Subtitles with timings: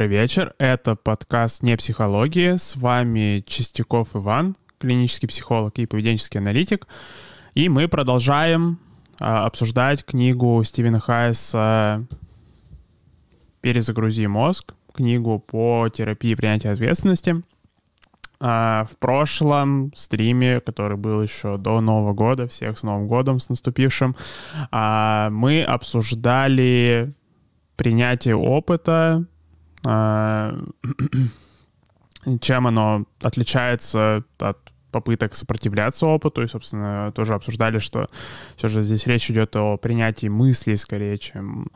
[0.00, 0.54] Добрый вечер.
[0.56, 2.56] Это подкаст «Не психологии».
[2.56, 6.86] С вами Чистяков Иван, клинический психолог и поведенческий аналитик.
[7.52, 8.78] И мы продолжаем
[9.20, 12.06] а, обсуждать книгу Стивена Хайса
[13.60, 17.42] «Перезагрузи мозг», книгу по терапии принятия ответственности.
[18.40, 23.50] А, в прошлом стриме, который был еще до Нового года, всех с Новым годом, с
[23.50, 24.16] наступившим,
[24.70, 27.12] а, мы обсуждали
[27.76, 29.26] принятие опыта,
[32.40, 34.58] чем оно отличается от
[34.90, 38.06] попыток сопротивляться опыту, и, собственно, тоже обсуждали, что
[38.56, 41.68] все же здесь речь идет о принятии мыслей скорее, чем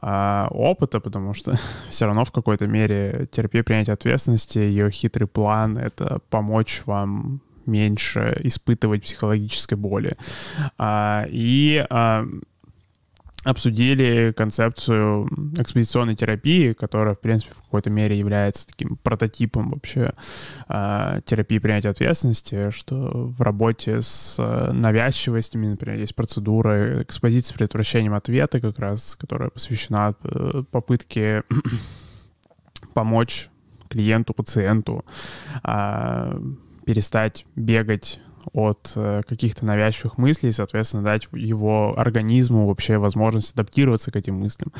[0.00, 1.54] а, опыта, потому что
[1.88, 8.40] все равно в какой-то мере терапия принятия ответственности, ее хитрый план— это помочь вам меньше
[8.42, 10.12] испытывать психологической боли.
[10.78, 12.26] А, и а,
[13.44, 15.28] обсудили концепцию
[15.58, 20.12] экспозиционной терапии, которая, в принципе, в какой-то мере является таким прототипом вообще
[20.68, 22.94] э, терапии принятия ответственности, что
[23.36, 24.36] в работе с
[24.72, 31.42] навязчивостями, например, есть процедура экспозиции с предотвращением ответа как раз, которая посвящена э, попытке
[32.94, 33.48] помочь
[33.88, 35.04] клиенту, пациенту
[35.64, 36.40] э,
[36.86, 38.20] перестать бегать
[38.52, 44.72] от э, каких-то навязчивых мыслей, соответственно, дать его организму вообще возможность адаптироваться к этим мыслям,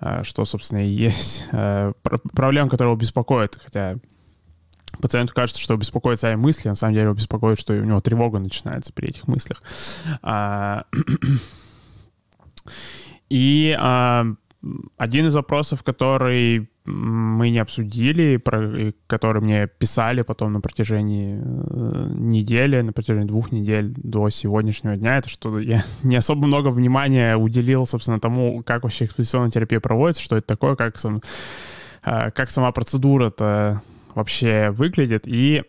[0.00, 1.92] э, что, собственно, и есть э,
[2.34, 3.96] проблема, которая его беспокоит, хотя
[5.00, 8.38] пациенту кажется, что беспокоит свои мысли, на самом деле его беспокоит, что у него тревога
[8.38, 9.62] начинается при этих мыслях.
[10.22, 10.84] А,
[13.28, 14.26] и а,
[14.96, 22.08] один из вопросов, который мы не обсудили, про, который мне писали потом на протяжении э,
[22.10, 27.36] недели, на протяжении двух недель до сегодняшнего дня, это что я не особо много внимания
[27.36, 31.20] уделил, собственно, тому, как вообще экспозиционная терапия проводится, что это такое, как, сам,
[32.04, 33.80] э, как сама процедура-то
[34.14, 35.62] вообще выглядит, и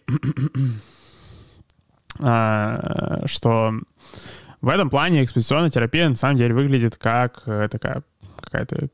[2.19, 3.73] э, что
[4.59, 8.03] в этом плане экспозиционная терапия на самом деле выглядит как такая
[8.41, 8.89] какая-то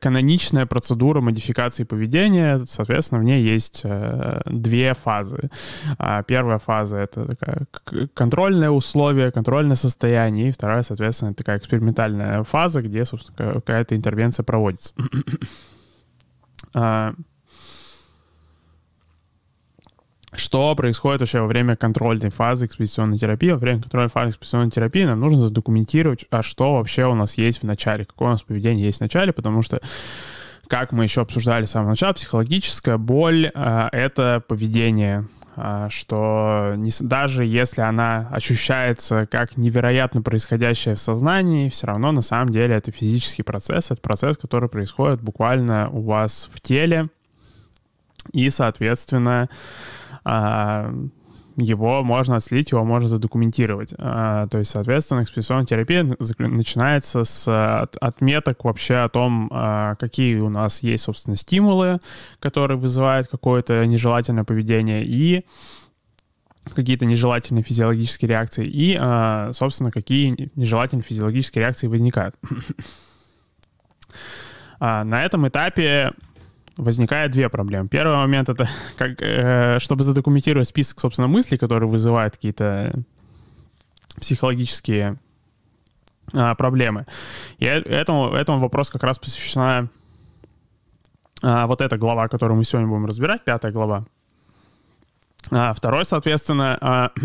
[0.00, 5.50] каноничная процедура модификации поведения, соответственно, в ней есть э, две фазы.
[5.98, 7.66] А первая фаза— это такая
[8.14, 14.94] контрольное условие, контрольное состояние, и вторая, соответственно, такая экспериментальная фаза, где, собственно, какая-то интервенция проводится.
[16.74, 17.14] а,
[20.34, 23.50] что происходит вообще во время контрольной фазы экспозиционной терапии.
[23.50, 27.60] Во время контрольной фазы экспозиционной терапии нам нужно задокументировать, а что вообще у нас есть
[27.60, 29.80] в начале, какое у нас поведение есть в начале, потому что
[30.68, 36.90] как мы еще обсуждали с самого начала, психологическая боль э,— это поведение, э, что не,
[37.00, 42.90] даже если она ощущается как невероятно происходящее в сознании, все равно на самом деле это
[42.90, 47.10] физический процесс, это процесс, который происходит буквально у вас в теле,
[48.32, 50.01] и, соответственно, а,
[51.56, 53.94] его можно отследить, его можно задокументировать.
[53.98, 60.48] А, то есть, соответственно, экспрессионная терапия начинается с отметок вообще о том, а, какие у
[60.48, 61.98] нас есть, собственно, стимулы,
[62.40, 65.44] которые вызывают какое-то нежелательное поведение, и
[66.74, 68.96] какие-то нежелательные физиологические реакции, и,
[69.52, 72.36] собственно, какие нежелательные физиологические реакции возникают.
[74.78, 76.12] На этом этапе
[76.76, 77.88] возникает две проблемы.
[77.88, 83.02] Первый момент— это как, э, чтобы задокументировать список, собственно, мыслей, которые вызывают какие-то
[84.20, 85.18] психологические
[86.32, 87.06] э, проблемы.
[87.58, 89.88] И э, этому, этому вопрос как раз посвящена
[91.42, 94.04] э, вот эта глава, которую мы сегодня будем разбирать, пятая глава.
[95.50, 97.20] А второй, соответственно, э,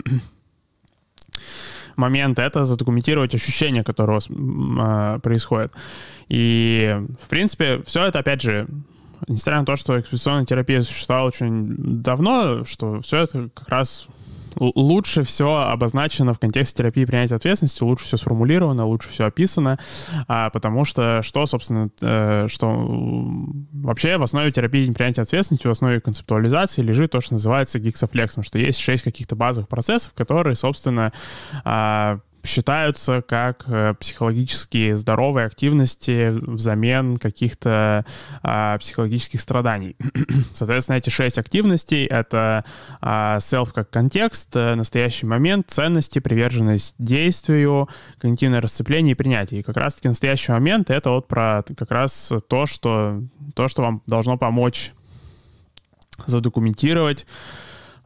[1.95, 5.73] момент— это задокументировать ощущения, которые э, происходят.
[6.29, 8.67] И, в принципе, все это, опять же,
[9.27, 14.07] несмотря на то, что экспозиционная терапия существовала очень давно, что все это как раз
[14.59, 19.79] лучше все обозначено в контексте терапии принятия ответственности, лучше все сформулировано, лучше все описано,
[20.27, 22.67] а, потому что что, собственно, э, что
[23.73, 28.57] вообще в основе терапии принятия ответственности, в основе концептуализации лежит то, что называется гиксофлексом, что
[28.57, 31.13] есть шесть каких-то базовых процессов, которые, собственно,
[31.63, 38.05] а, считаются как э, психологически здоровые активности взамен каких-то
[38.41, 39.95] а, психологических страданий.
[40.53, 42.63] Соответственно, эти шесть активностей— это
[43.01, 47.89] а, self как контекст, э, настоящий момент, ценности, приверженность действию,
[48.19, 49.59] когнитивное расцепление и принятие.
[49.59, 53.21] И как раз-таки настоящий момент— это вот про как раз то, что,
[53.53, 54.93] то, что вам должно помочь
[56.25, 57.27] задокументировать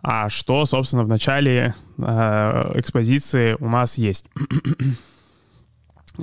[0.02, 4.26] а что, собственно, в начале э, экспозиции у нас есть.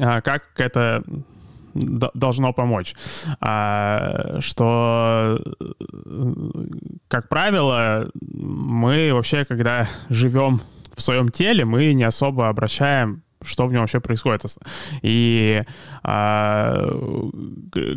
[0.01, 1.03] а как это
[1.75, 2.95] должно помочь.
[3.41, 5.41] А, что,
[7.09, 10.61] как правило, мы вообще, когда живем
[10.95, 14.45] в своем теле, мы не особо обращаем что в нем вообще происходит.
[15.03, 15.63] И
[16.03, 16.89] а,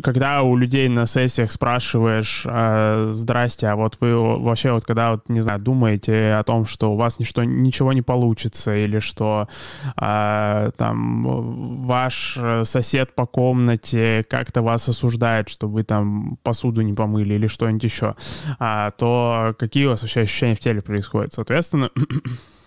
[0.02, 5.28] когда у людей на сессиях спрашиваешь, а, здрасте, а вот вы вообще вот когда, вот,
[5.28, 9.48] не знаю, думаете о том, что у вас ничто, ничего не получится, или что
[9.96, 17.34] а, там ваш сосед по комнате как-то вас осуждает, что вы там посуду не помыли
[17.34, 18.16] или что-нибудь еще,
[18.58, 21.32] а, то какие у вас вообще ощущения в теле происходят?
[21.32, 21.90] Соответственно,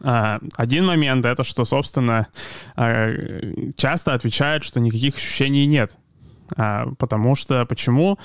[0.00, 2.26] один момент— это что, собственно,
[2.76, 3.10] а,
[3.76, 5.96] часто отвечают, что никаких ощущений нет.
[6.56, 7.64] А, потому что...
[7.66, 8.18] Почему?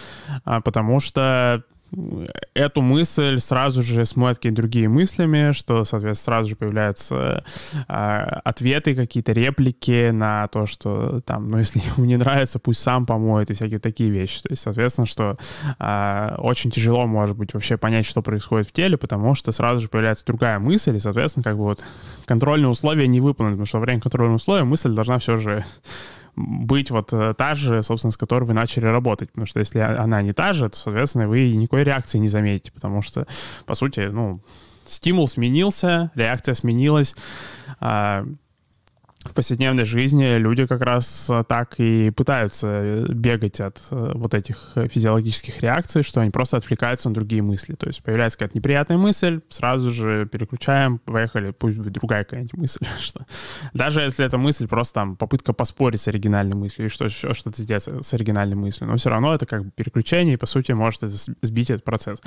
[0.43, 1.63] Потому что
[2.53, 7.43] эту мысль сразу же смотрят какие-то другие мыслями, что, соответственно, сразу же появляются
[7.87, 7.93] э,
[8.43, 13.49] ответы, какие-то реплики на то, что там, ну, если ему не нравится, пусть сам помоет
[13.51, 14.41] и всякие такие вещи.
[14.41, 15.37] То есть, соответственно, что
[15.79, 19.89] э, очень тяжело, может быть, вообще понять, что происходит в теле, потому что сразу же
[19.89, 21.83] появляется другая мысль, и, соответственно, как бы вот
[22.25, 25.65] контрольные условия не выполнены, потому что во время контрольного условия мысль должна все же
[26.39, 29.29] быть вот э, та же, собственно, с которой вы начали работать.
[29.29, 33.01] Потому что если она не та же, то, соответственно, вы никакой реакции не заметите, потому
[33.01, 33.27] что,
[33.65, 34.39] по сути, ну,
[34.87, 37.15] стимул сменился, реакция сменилась,
[37.79, 38.25] а,
[39.25, 44.33] в повседневной жизни люди как раз э, так и пытаются э, бегать от э, вот
[44.33, 47.75] этих физиологических реакций, что они просто отвлекаются на другие мысли.
[47.75, 52.79] То есть появляется какая-то неприятная мысль, сразу же переключаем, поехали, пусть будет другая какая-нибудь мысль.
[53.01, 53.25] Что...
[53.73, 57.61] Даже если эта мысль просто там попытка поспорить с оригинальной мыслью или что, еще что-то
[57.61, 61.03] сделать с оригинальной мыслью, но все равно это как бы переключение, и по сути может
[61.03, 62.21] это сбить этот процесс.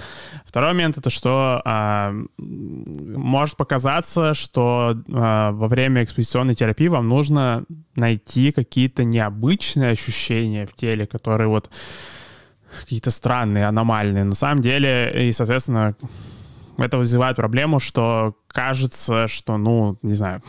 [0.44, 7.64] Второй момент— это что а, может показаться, что а, во время экспозиционной терапии вам нужно
[7.96, 11.70] найти какие-то необычные ощущения в теле, которые вот
[12.80, 14.24] какие-то странные, аномальные.
[14.24, 15.96] На самом деле, и, соответственно,
[16.78, 20.42] это вызывает проблему, что кажется, что, ну, не знаю,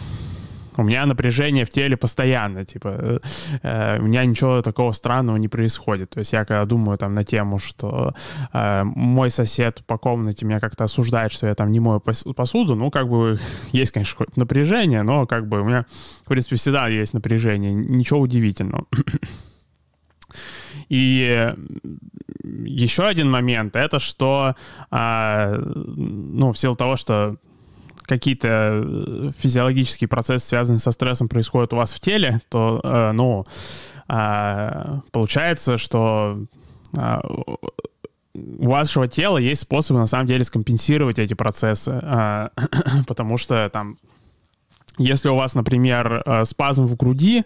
[0.82, 3.20] у меня напряжение в теле постоянно, типа, э,
[3.62, 6.10] э, у меня ничего такого странного не происходит.
[6.12, 8.14] То есть я когда думаю там на тему, что
[8.54, 12.92] э, мой сосед по комнате меня как-то осуждает, что я там не мою посуду, ну,
[12.92, 13.40] как бы
[13.72, 15.86] есть, конечно, какое-то напряжение, но как бы у меня,
[16.24, 18.86] в принципе, всегда есть напряжение, ничего удивительного.
[20.90, 21.54] И
[22.44, 24.56] еще один момент, это что,
[24.92, 27.38] э, ну, в силу того, что
[28.06, 33.46] какие-то э, физиологические процессы, связанные со стрессом, происходят у вас в теле, то, э, ну,
[34.10, 36.40] э, получается, что
[36.96, 37.20] э,
[38.34, 42.50] у вашего тела есть способы, на самом деле, скомпенсировать эти процессы, э,
[43.08, 43.98] потому что там
[44.98, 47.44] если у вас, например, э, спазм в груди,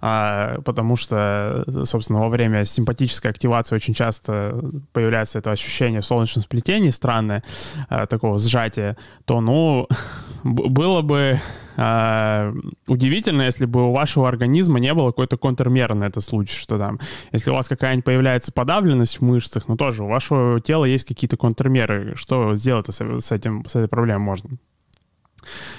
[0.00, 4.58] а, потому что, собственно, во время симпатической активации очень часто
[4.92, 7.42] появляется это ощущение в солнечном сплетении странное,
[7.90, 9.88] э, такого сжатия, то, ну,
[10.44, 11.38] было бы
[11.76, 12.52] а,
[12.86, 16.98] удивительно, если бы у вашего организма не было какой-то контрмеры на этот случай, что там,
[17.32, 21.36] если у вас какая-нибудь появляется подавленность в мышцах, ну тоже у вашего тела есть какие-то
[21.36, 24.50] контрмеры, что сделать с этим, с этой проблемой можно?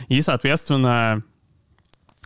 [0.08, 1.24] И, соответственно,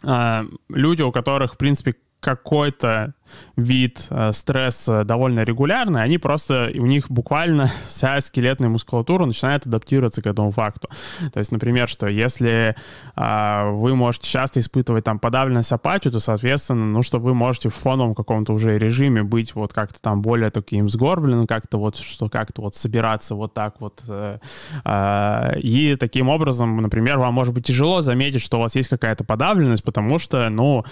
[0.04, 1.96] а, люди, у которых, в принципе,
[2.26, 3.14] какой-то
[3.56, 10.24] вид э, стресса довольно регулярный, они просто, у них буквально вся скелетная мускулатура начинает адаптироваться
[10.24, 10.90] к этому факту.
[11.32, 12.76] То есть, например, что если
[13.16, 17.76] э, вы можете часто испытывать там подавленность апатию, то, соответственно, ну, что вы можете в
[17.76, 22.64] фоновом каком-то уже режиме быть вот как-то там более таким сгорбленным, как-то вот, что как-то
[22.64, 24.02] вот собираться вот так вот.
[24.10, 24.40] Э,
[24.84, 29.24] э, и таким образом, например, вам может быть тяжело заметить, что у вас есть какая-то
[29.24, 30.84] подавленность, потому что, ну,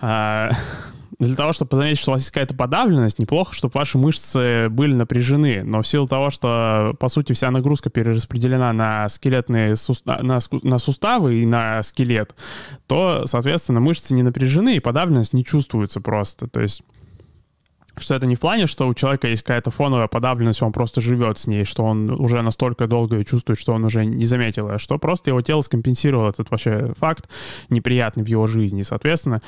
[1.18, 4.94] для того, чтобы заметить, что у вас есть какая-то подавленность, неплохо, чтобы ваши мышцы были
[4.94, 5.62] напряжены.
[5.64, 10.78] Но в силу того, что, по сути, вся нагрузка перераспределена на скелетные сустав, на, на
[10.78, 12.34] суставы и на скелет,
[12.86, 16.46] то, соответственно, мышцы не напряжены, и подавленность не чувствуется просто.
[16.46, 16.82] То есть
[18.00, 21.38] что это не в плане, что у человека есть какая-то фоновая подавленность, он просто живет
[21.38, 24.78] с ней, что он уже настолько долго ее чувствует, что он уже не заметил, а
[24.78, 27.28] что просто его тело скомпенсировало этот вообще факт
[27.70, 28.80] неприятный в его жизни.
[28.80, 29.40] И, соответственно,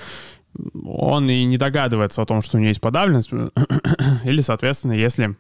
[0.85, 3.31] он и не догадывается о том, что у него есть подавленность.
[4.25, 5.35] Или, соответственно, если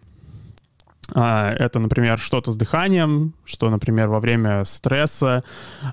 [1.15, 5.43] а, это, например, что-то с дыханием, что, например, во время стресса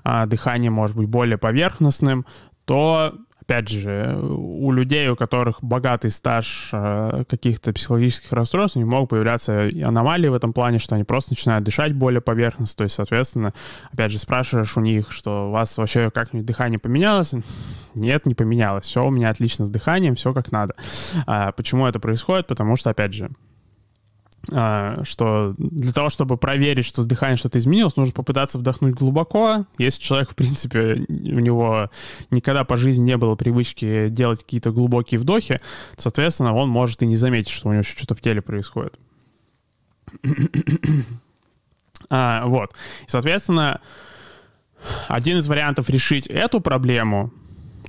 [0.04, 2.26] а, дыхание может быть более поверхностным,
[2.64, 3.14] то
[3.48, 9.08] опять же, у людей, у которых богатый стаж э, каких-то психологических расстройств, у них могут
[9.08, 13.54] появляться аномалии в этом плане, что они просто начинают дышать более поверхностно, то есть, соответственно,
[13.90, 17.32] опять же, спрашиваешь у них, что у вас вообще как-нибудь дыхание поменялось?
[17.94, 18.84] Нет, не поменялось.
[18.84, 20.74] Все у меня отлично с дыханием, все как надо.
[21.26, 22.46] А почему это происходит?
[22.48, 23.30] Потому что, опять же,
[24.48, 29.66] что для того, чтобы проверить, что с дыханием что-то изменилось, нужно попытаться вдохнуть глубоко.
[29.78, 31.90] Если человек, в принципе, у него
[32.30, 35.58] никогда по жизни не было привычки делать какие-то глубокие вдохи,
[35.96, 38.94] соответственно, он может и не заметить, что у него что-то в теле происходит.
[42.10, 42.74] а, вот.
[43.06, 43.80] Соответственно,
[45.08, 47.32] один из вариантов решить эту проблему—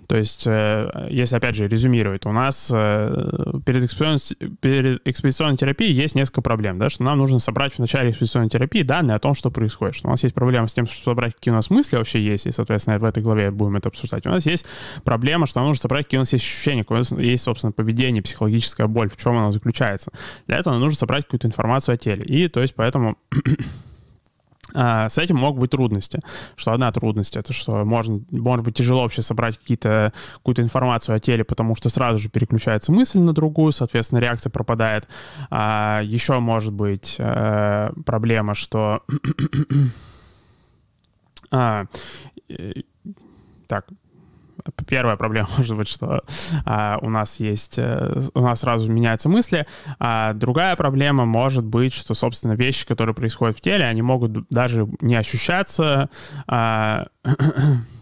[0.10, 5.94] то есть, э, если, опять же, резюмировать, у нас э, перед экспедиционной, перед экспедиционной терапией
[5.94, 9.36] есть несколько проблем, да, что нам нужно собрать в начале экспедиционной терапии данные о том,
[9.36, 9.94] что происходит.
[9.94, 12.48] Что у нас есть проблема с тем, что собрать, какие у нас мысли вообще есть,
[12.48, 14.26] и, соответственно, в этой главе будем это обсуждать.
[14.26, 14.66] У нас есть
[15.04, 18.88] проблема, что нам нужно собрать, какие у нас есть ощущения, какое есть, собственно, поведение, психологическая
[18.88, 20.12] боль, в чем она заключается.
[20.48, 22.24] Для этого нам нужно собрать какую-то информацию о теле.
[22.24, 23.16] И, то есть, поэтому
[24.74, 26.20] с этим могут быть трудности.
[26.56, 31.20] Что одна трудность это что можно, может быть тяжело вообще собрать какие-то, какую-то информацию о
[31.20, 35.08] теле, потому что сразу же переключается мысль на другую, соответственно, реакция пропадает.
[35.50, 39.02] А еще может быть э, проблема, что...
[41.52, 41.86] а,
[43.68, 43.88] так,
[44.88, 46.24] первая проблема может быть, что
[46.66, 49.66] а, у нас есть, а, у нас сразу меняются мысли,
[50.00, 54.88] а другая проблема может быть, что, собственно, вещи, которые происходят в теле, они могут даже
[55.02, 56.10] не ощущаться,
[56.48, 57.08] а,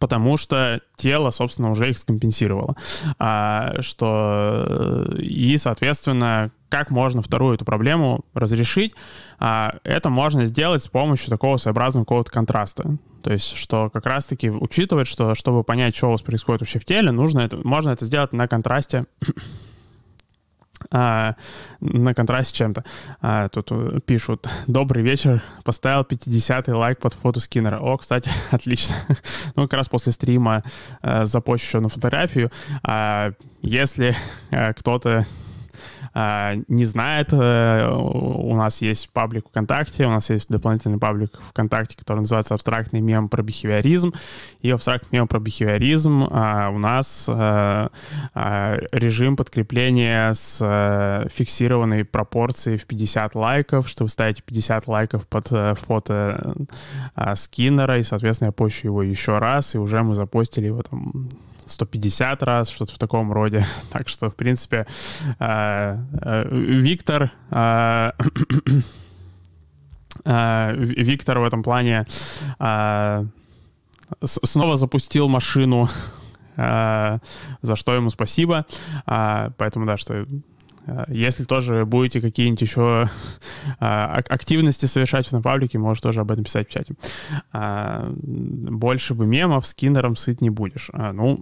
[0.00, 2.74] потому что тело, собственно, уже их скомпенсировало.
[3.18, 8.94] А, что и, соответственно, как можно вторую эту проблему разрешить?
[9.38, 12.96] А, это можно сделать с помощью такого своеобразного какого-то контраста.
[13.22, 16.86] То есть, что как раз-таки учитывать, что чтобы понять, что у вас происходит вообще в
[16.86, 19.04] теле, нужно это, можно это сделать на контрасте
[20.90, 21.36] а,
[21.80, 22.84] на контрасте чем-то.
[23.20, 27.78] А, тут э, пишут, добрый вечер, поставил 50-й лайк под фото Скиннера.
[27.78, 28.94] О, кстати, отлично.
[29.56, 30.62] ну, как раз после стрима
[31.02, 32.50] а, запущу еще на фотографию.
[32.82, 33.32] А,
[33.62, 34.16] если
[34.50, 35.24] а, кто-то
[36.14, 42.20] не знает, э, у нас есть паблик ВКонтакте, у нас есть дополнительный паблик ВКонтакте, который
[42.20, 44.12] называется «Абстрактный мем про бихевиоризм».
[44.60, 47.90] И абстрактный мем про бихевиоризм а, у нас а,
[48.92, 55.74] режим подкрепления с фиксированной пропорцией в 50 лайков, что вы ставите 50 лайков под э,
[55.74, 56.54] фото
[57.34, 61.28] Скиннера, и, соответственно, я пощу его еще раз, и уже мы запостили его там
[61.70, 63.64] 150 раз, что-то в таком роде.
[63.90, 64.86] Так что, в принципе,
[65.38, 67.30] э, э, Виктор...
[67.50, 68.12] Э,
[70.24, 72.04] Виктор в этом плане
[74.22, 75.88] снова запустил машину,
[76.56, 77.20] за
[77.76, 78.66] что ему спасибо.
[79.06, 80.26] Поэтому, да, что
[81.08, 83.08] если тоже будете какие-нибудь еще
[83.80, 86.94] а, активности совершать этом паблике, можешь тоже об этом писать в чате.
[87.52, 90.90] А, больше бы мемов Скиннером сыт не будешь.
[90.92, 91.40] А, ну,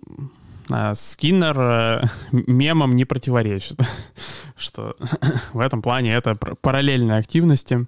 [0.94, 2.02] Скиннер э,
[2.32, 3.80] мемам не противоречит,
[4.56, 4.96] что
[5.52, 7.86] в этом плане это параллельные активности.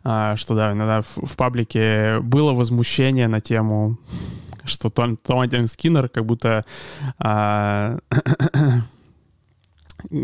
[0.00, 3.96] Что да, иногда в, паблике было возмущение на тему,
[4.64, 6.62] что Том, Том Скиннер как будто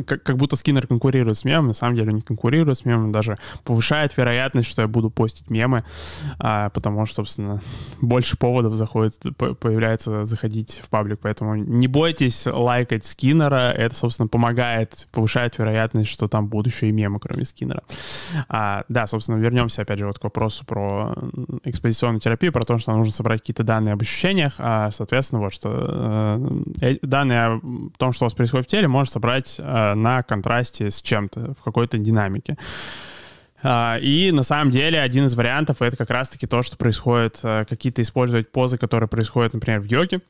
[0.06, 3.36] как, как будто Скиннер конкурирует с мемом, на самом деле не конкурирует с мемом, даже
[3.64, 5.84] повышает вероятность, что я буду постить мемы,
[6.38, 7.60] а, потому что, собственно,
[8.00, 15.08] больше поводов заходит, появляется заходить в паблик, поэтому не бойтесь лайкать Скиннера, это, собственно, помогает,
[15.12, 17.82] повышает вероятность, что там будут еще и мемы, кроме Скиннера.
[18.48, 21.14] А, да, собственно, вернемся, опять же, вот к вопросу про
[21.64, 25.70] экспозиционную терапию, про то, что нужно собрать какие-то данные об ощущениях, а, соответственно, вот что
[26.80, 27.60] э, э данные о
[27.96, 31.62] том, что у вас происходит в теле, можно собрать Э, на контрасте с чем-то, в
[31.62, 32.56] какой-то динамике.
[33.62, 37.64] А, и на самом деле один из вариантов это как раз-таки то, что происходит, э,
[37.68, 40.20] какие-то использовать позы, которые происходят, например, в йоге.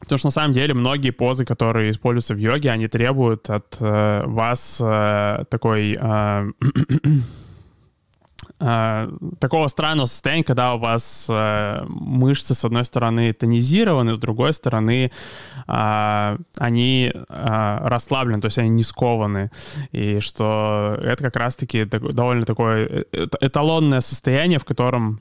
[0.00, 4.22] Потому что на самом деле многие позы, которые используются в йоге, они требуют от э,
[4.24, 6.48] вас э, такой э, э,
[8.58, 15.10] такого странного состояния, когда у вас э, мышцы с одной стороны тонизированы, с другой стороны
[15.66, 19.50] э, они э, расслаблены, то есть они не скованы.
[19.92, 25.20] И что это как раз-таки так, довольно такое э, эталонное состояние, в котором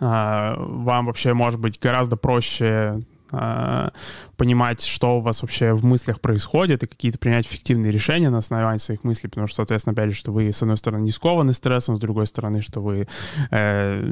[0.00, 6.20] э, вам вообще может быть гораздо проще э, понимать, что у вас вообще в мыслях
[6.20, 10.16] происходит, и какие-то принять эффективные решения на основании своих мыслей, потому что, соответственно, опять же,
[10.16, 13.08] что вы, с одной стороны, не скованы стрессом, с другой стороны, что вы
[13.50, 14.02] э,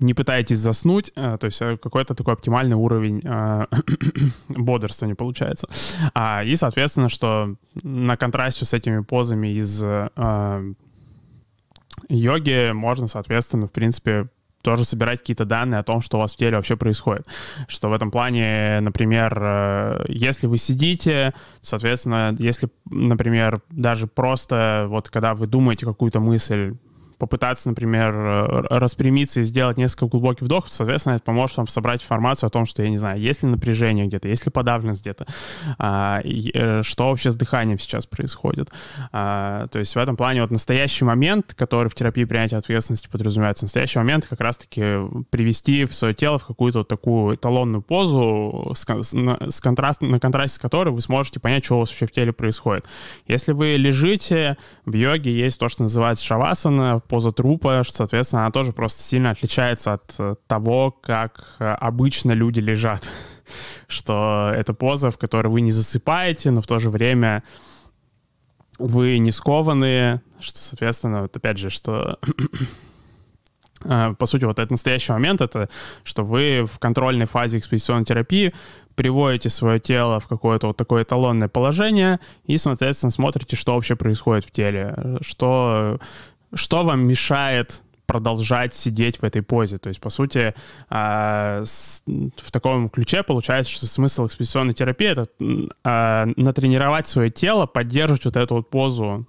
[0.00, 3.66] не пытаетесь заснуть, э, то есть э, какой-то такой оптимальный уровень э,
[4.48, 5.68] бодрствования получается.
[6.14, 10.74] А, и, соответственно, что на контрасте с этими позами из э,
[12.08, 14.28] йоги можно, соответственно, в принципе,
[14.66, 17.24] тоже собирать какие-то данные о том, что у вас в теле вообще происходит.
[17.68, 25.08] Что в этом плане, например, э, если вы сидите, соответственно, если, например, даже просто вот
[25.08, 26.74] когда вы думаете какую-то мысль,
[27.18, 32.48] попытаться, например, э, распрямиться и сделать несколько глубоких вдохов, соответственно, это поможет вам собрать информацию
[32.48, 35.26] о том, что, я не знаю, есть ли напряжение где-то, есть ли подавленность где-то,
[35.78, 38.70] а, э, что вообще с дыханием сейчас происходит.
[39.12, 43.64] А, то есть в этом плане вот настоящий момент, который в терапии принятия ответственности подразумевается,
[43.64, 44.82] настоящий момент как раз-таки
[45.30, 50.58] привести в свое тело в какую-то вот такую эталонную позу, с контраст, на контрасте с
[50.58, 52.86] которой вы сможете понять, что у вас вообще в теле происходит.
[53.26, 58.50] Если вы лежите, в йоге есть то, что называется шавасана, поза трупа, что, соответственно, она
[58.50, 63.10] тоже просто сильно отличается от э, того, как э, обычно люди лежат.
[63.88, 67.42] Что это поза, в которой вы не засыпаете, но в то же время
[68.78, 72.18] вы не скованы, что, соответственно, вот опять же, что
[73.84, 75.68] э, по сути, вот этот настоящий момент, это
[76.04, 78.52] что вы в контрольной фазе экспедиционной терапии
[78.94, 84.44] приводите свое тело в какое-то вот такое эталонное положение и, соответственно, смотрите, что вообще происходит
[84.44, 86.00] в теле, что
[86.56, 89.78] что вам мешает продолжать сидеть в этой позе.
[89.78, 90.54] То есть, по сути,
[90.88, 91.62] а,
[92.06, 95.26] в таком ключе получается, что смысл экспедиционной терапии— это
[95.84, 99.26] а, натренировать свое тело, поддерживать вот эту вот позу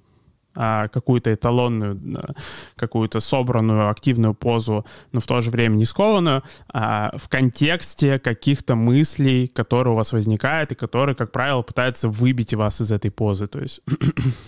[0.56, 2.36] а, какую-то эталонную,
[2.76, 9.48] какую-то собранную, активную позу, но в то же время не скованную, в контексте каких-то мыслей,
[9.48, 13.48] которые у вас возникают и которые, как правило, пытаются выбить вас из этой позы.
[13.48, 13.82] То есть,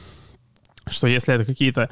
[0.87, 1.89] что если это какие-то а,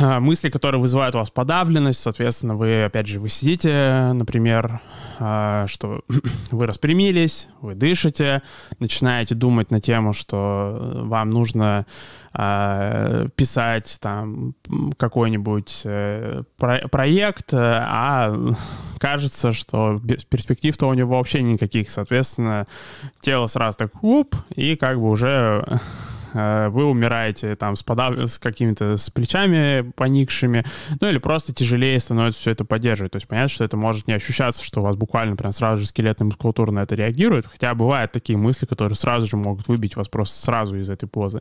[0.00, 4.80] мысли, которые вызывают у вас подавленность, соответственно, вы, опять же, вы сидите, например,
[5.18, 6.02] а, что
[6.50, 8.42] вы распрямились, вы дышите,
[8.78, 11.86] начинаете думать на тему, что вам нужно
[12.32, 14.54] а, писать там
[14.96, 18.34] какой-нибудь э, про проект, а
[18.98, 22.66] кажется, что перспектив-то у него вообще никаких, соответственно,
[23.20, 25.76] тело сразу так, уп, и как бы уже Э,
[26.32, 28.16] вы умираете там с, подав...
[28.18, 30.64] с какими-то с плечами поникшими,
[31.00, 33.12] ну или просто тяжелее становится все это поддерживать.
[33.12, 35.88] То есть понятно, что это может не ощущаться, что у вас буквально прям сразу же
[35.88, 40.08] скелетная мускулатура на это реагирует, хотя бывают такие мысли, которые сразу же могут выбить вас
[40.08, 41.40] просто сразу из этой позы.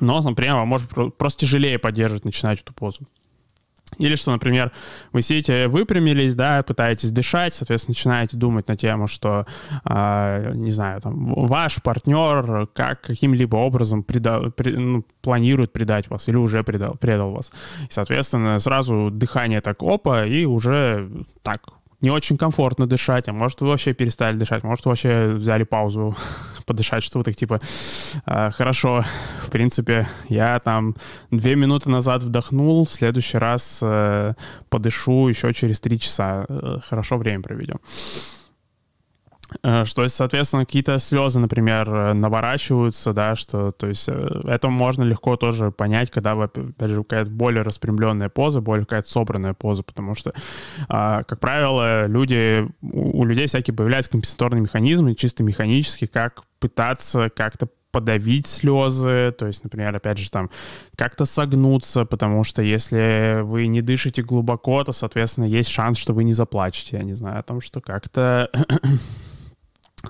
[0.00, 3.06] Но, например, вам может просто тяжелее поддерживать, начинать эту позу.
[3.98, 4.72] Или что, например,
[5.12, 9.46] вы сидите, выпрямились, да, пытаетесь дышать, соответственно, начинаете думать на тему, что,
[9.88, 16.28] э, не знаю, там, ваш партнер как каким-либо образом преда, пред, ну, планирует предать вас
[16.28, 17.52] или уже предал, предал вас.
[17.82, 21.08] И, соответственно, сразу дыхание так опа, и уже
[21.42, 21.62] так
[22.06, 26.14] не очень комфортно дышать, а может вы вообще перестали дышать, может вы вообще взяли паузу
[26.66, 27.58] подышать, что вы так типа,
[28.26, 29.02] э, хорошо,
[29.42, 30.94] в принципе, я там
[31.32, 34.34] две минуты назад вдохнул, в следующий раз э,
[34.68, 37.80] подышу еще через три часа, э, хорошо время проведем.
[39.62, 45.02] Э, что, соответственно, какие-то слезы, например, э, наворачиваются, да, что, то есть э, это можно
[45.02, 49.82] легко тоже понять, когда вы, опять же, какая-то более распрямленная поза, более какая-то собранная поза,
[49.82, 50.32] потому что,
[50.88, 57.68] а, как правило, люди, у людей всякие появляются компенсаторные механизмы, чисто механически, как пытаться как-то
[57.92, 60.50] подавить слезы, то есть, например, опять же, там,
[60.96, 66.24] как-то согнуться, потому что если вы не дышите глубоко, то, соответственно, есть шанс, что вы
[66.24, 68.50] не заплачете, я не знаю, о том, что как-то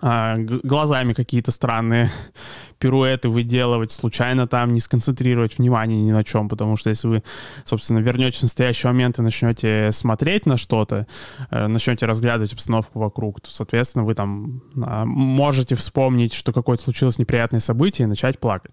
[0.03, 2.11] а, глазами какие-то странные
[2.79, 7.23] пируэты выделывать, случайно там не сконцентрировать внимание ни на чем, потому что если вы,
[7.65, 11.07] собственно, вернетесь в настоящий момент и начнете смотреть на что-то,
[11.51, 17.19] э, начнете разглядывать обстановку вокруг, то, соответственно, вы там а, можете вспомнить, что какое-то случилось
[17.19, 18.73] неприятное событие и начать плакать.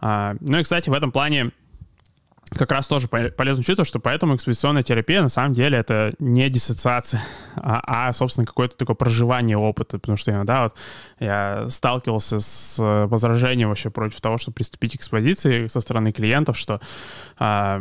[0.00, 1.52] А, ну и, кстати, в этом плане
[2.54, 7.22] как раз тоже полезно учитывать, что поэтому экспедиционная терапия на самом деле это не диссоциация,
[7.56, 10.74] а, а собственно, какое-то такое проживание опыта, потому что иногда вот
[11.20, 16.80] я сталкивался с возражением вообще против того, чтобы приступить к экспозиции со стороны клиентов, что,
[17.38, 17.80] а,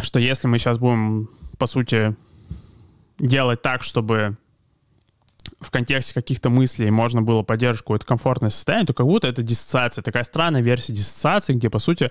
[0.00, 2.16] что если мы сейчас будем, по сути,
[3.18, 4.36] делать так, чтобы
[5.66, 10.00] в контексте каких-то мыслей можно было поддерживать какое-то комфортное состояние, то как будто это диссоциация,
[10.00, 12.08] такая странная версия диссоциации, где, по сути,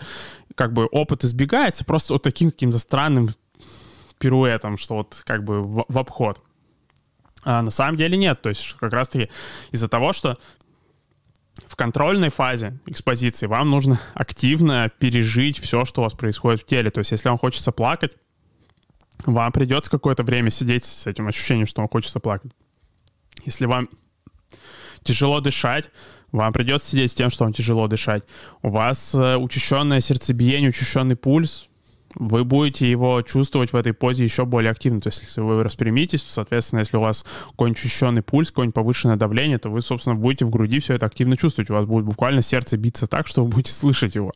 [0.55, 3.29] как бы опыт избегается просто вот таким каким-то странным
[4.19, 6.41] пируэтом, что вот как бы в, в обход.
[7.45, 8.41] А на самом деле нет.
[8.41, 9.29] То есть как раз-таки
[9.71, 10.37] из-за того, что
[11.65, 16.91] в контрольной фазе экспозиции вам нужно активно пережить все, что у вас происходит в теле.
[16.91, 18.11] То есть если вам хочется плакать,
[19.25, 22.51] вам придется какое-то время сидеть с этим ощущением, что вам хочется плакать.
[23.43, 23.89] Если вам
[25.03, 25.91] тяжело дышать,
[26.31, 28.23] вам придется сидеть с тем, что вам тяжело дышать.
[28.61, 31.69] У вас э, учащенное сердцебиение, учащенный пульс,
[32.15, 35.01] вы будете его чувствовать в этой позе еще более активно.
[35.01, 39.15] То есть, если вы распрямитесь, то, соответственно, если у вас какой-нибудь учащенный пульс, какое-нибудь повышенное
[39.15, 41.69] давление, то вы, собственно, будете в груди все это активно чувствовать.
[41.69, 44.31] У вас будет буквально сердце биться так, что вы будете слышать его.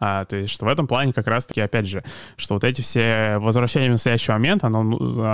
[0.00, 2.02] А, то есть, что в этом плане как раз-таки, опять же,
[2.36, 4.80] что вот эти все возвращения в настоящий момент, оно,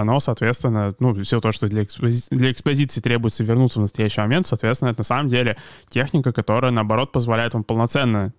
[0.01, 4.47] оно соответственно, ну, все то, что для, экспози- для экспозиции требуется вернуться в настоящий момент,
[4.47, 5.57] соответственно, это на самом деле
[5.89, 8.33] техника, которая, наоборот, позволяет вам полноценно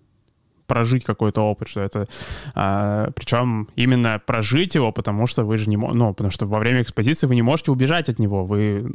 [0.66, 2.06] прожить какой-то опыт, что это...
[2.54, 5.76] А, причем именно прожить его, потому что вы же не...
[5.76, 8.90] Ну, потому что во время экспозиции вы не можете убежать от него, вы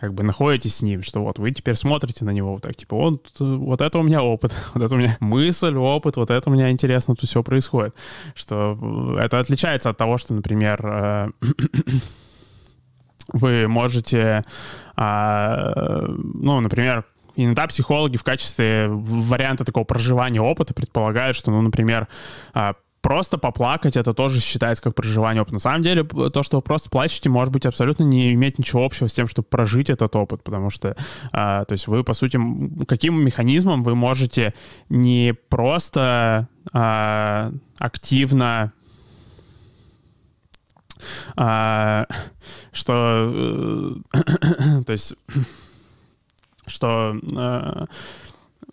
[0.00, 2.96] как бы находитесь с ним, что вот вы теперь смотрите на него вот так, типа,
[2.96, 6.52] вот, вот это у меня опыт, вот это у меня мысль, опыт, вот это у
[6.52, 7.94] меня интересно, тут все происходит.
[8.34, 11.30] Что это отличается от того, что, например, э,
[13.32, 14.42] вы можете,
[14.96, 17.04] а, ну, например,
[17.44, 22.08] иногда психологи в качестве варианта такого проживания опыта предполагают, что, ну, например,
[22.52, 25.54] а, просто поплакать это тоже считается как проживание опыта.
[25.54, 29.06] На самом деле, то, что вы просто плачете, может быть абсолютно не иметь ничего общего
[29.06, 30.96] с тем, чтобы прожить этот опыт, потому что,
[31.32, 32.38] а, то есть вы, по сути,
[32.86, 34.52] каким механизмом вы можете
[34.88, 38.72] не просто а, активно
[41.36, 42.06] а,
[42.72, 45.14] что, э, то есть
[46.68, 47.86] что, э,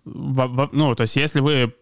[0.05, 1.73] ну, то есть если вы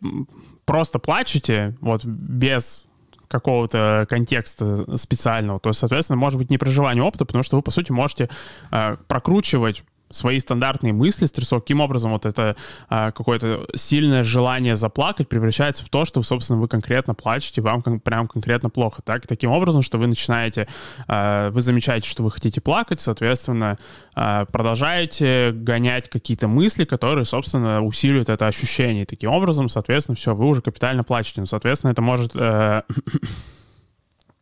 [0.66, 2.88] просто плачете, вот без
[3.28, 7.92] какого-то контекста специального, то, соответственно, может быть не проживание опыта, потому что вы, по сути,
[7.92, 8.30] можете
[8.72, 12.56] э, прокручивать свои стандартные мысли, стрессов, каким образом вот это
[12.90, 18.00] а, какое-то сильное желание заплакать превращается в то, что, собственно, вы конкретно плачете, вам кон-
[18.00, 19.28] прям конкретно плохо, так?
[19.28, 20.68] Таким образом, что вы начинаете,
[21.08, 23.78] а, вы замечаете, что вы хотите плакать, соответственно,
[24.16, 29.06] а, продолжаете гонять какие-то мысли, которые, собственно, усиливают это ощущение.
[29.06, 31.42] Таким образом, соответственно, все, вы уже капитально плачете.
[31.42, 32.32] Ну, соответственно, это может...
[32.36, 32.84] Э-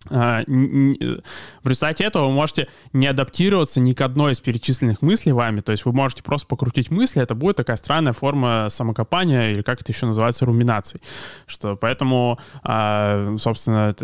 [0.10, 0.46] в
[1.64, 5.86] результате этого вы можете не адаптироваться ни к одной из перечисленных мыслей вами, то есть
[5.86, 10.08] вы можете просто покрутить мысли, это будет такая странная форма самокопания или как это еще
[10.08, 11.00] называется, руминаций.
[11.46, 13.96] Что поэтому, а, собственно,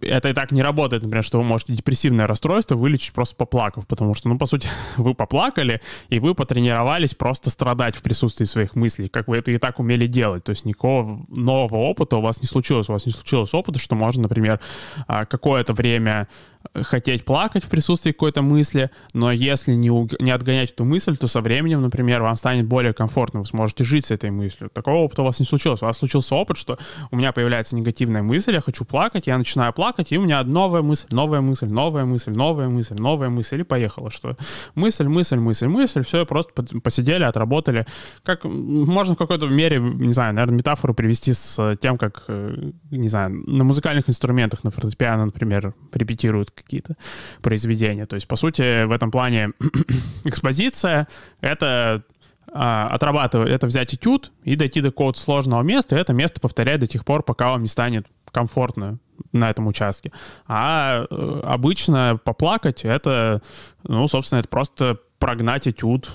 [0.00, 4.14] это и так не работает, например, что вы можете депрессивное расстройство вылечить просто поплакав, потому
[4.14, 9.08] что, ну, по сути, вы поплакали, и вы потренировались просто страдать в присутствии своих мыслей,
[9.08, 12.46] как вы это и так умели делать, то есть никакого нового опыта у вас не
[12.46, 14.60] случилось, у вас не случилось опыта, что можно, например,
[15.06, 16.26] а, какое-то время
[16.74, 19.88] хотеть плакать в присутствии какой-то мысли, но если не,
[20.22, 24.06] не отгонять эту мысль, то со временем, например, вам станет более комфортно, вы сможете жить
[24.06, 24.70] с этой мыслью.
[24.70, 25.82] Такого опыта у вас не случилось.
[25.82, 26.78] У вас случился опыт, что
[27.10, 30.82] у меня появляется негативная мысль, я хочу плакать, я начинаю плакать, и у меня новая
[30.82, 34.36] мысль, новая мысль, новая мысль, новая мысль, новая мысль, и поехала, что
[34.74, 37.86] мысль, мысль, мысль, мысль, все, просто посидели, отработали.
[38.22, 43.08] Как можно в какой-то мере, не знаю, наверное, метафору привести с тем, как, э, не
[43.08, 46.96] знаю, на музыкальных инструментах, на фортепиано, например, репетируют какие-то
[47.42, 48.06] произведения.
[48.06, 49.50] То есть, по сути, в этом плане
[50.24, 51.08] экспозиция—
[51.40, 52.04] это
[52.52, 56.80] а, отрабатывать, это взять этюд и дойти до какого-то сложного места, и это место повторять
[56.80, 58.98] до тех пор, пока вам не станет комфортно
[59.32, 60.12] на этом участке.
[60.46, 63.42] А э, обычно поплакать— это,
[63.84, 66.10] ну, собственно, это просто прогнать этюд.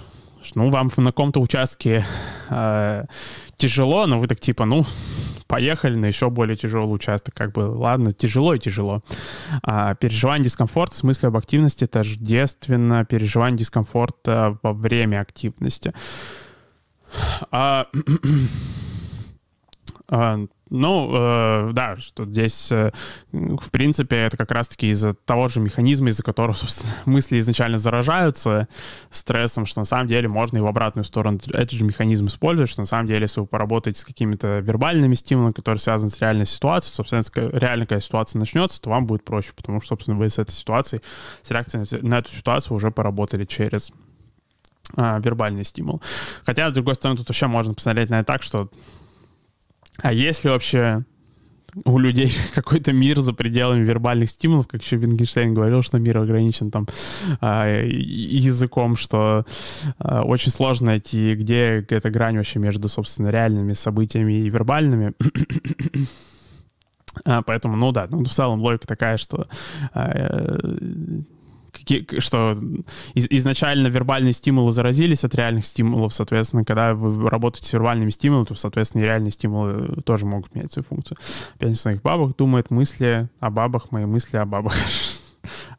[0.55, 2.05] Ну, вам на каком-то участке
[2.49, 3.05] э,
[3.57, 4.85] тяжело, но вы так типа, ну,
[5.47, 7.33] поехали на еще более тяжелый участок.
[7.33, 9.01] Как бы, ладно, тяжело и тяжело.
[9.63, 15.93] А, переживание дискомфорта в смысле об активности тождественно переживание дискомфорта во время активности.
[17.51, 17.87] А,
[20.09, 22.91] а, ну, э, да, что здесь, э,
[23.31, 28.67] в принципе, это как раз-таки из-за того же механизма, из-за которого, собственно, мысли изначально заражаются
[29.11, 32.81] стрессом, что на самом деле можно и в обратную сторону этот же механизм использовать, что
[32.81, 36.95] на самом деле, если вы поработаете с какими-то вербальными стимулами, которые связаны с реальной ситуацией,
[36.95, 37.23] собственно,
[37.57, 41.01] реально, когда ситуация начнется, то вам будет проще, потому что, собственно, вы с этой ситуацией,
[41.43, 43.91] с реакцией на эту ситуацию уже поработали через
[44.97, 46.01] а, вербальный стимул.
[46.45, 48.69] Хотя, с другой стороны, тут вообще можно посмотреть на это так, что
[50.01, 51.03] а есть ли вообще
[51.83, 56.71] у людей какой-то мир за пределами вербальных стимулов, как еще Вингенштейн говорил, что мир ограничен
[56.71, 56.87] там
[57.41, 59.45] а, языком, что
[59.99, 65.13] а, очень сложно найти, где эта грань вообще между, собственно, реальными событиями и вербальными.
[67.23, 69.47] А, поэтому, ну да, ну, в целом логика такая, что
[72.19, 72.57] что
[73.13, 78.45] из, изначально вербальные стимулы заразились от реальных стимулов, соответственно, когда вы работаете с вербальными стимулами,
[78.45, 81.17] то, соответственно, и реальные стимулы тоже могут менять свою функцию.
[81.59, 84.73] О своих бабах думает, мысли о бабах, мои мысли о бабах.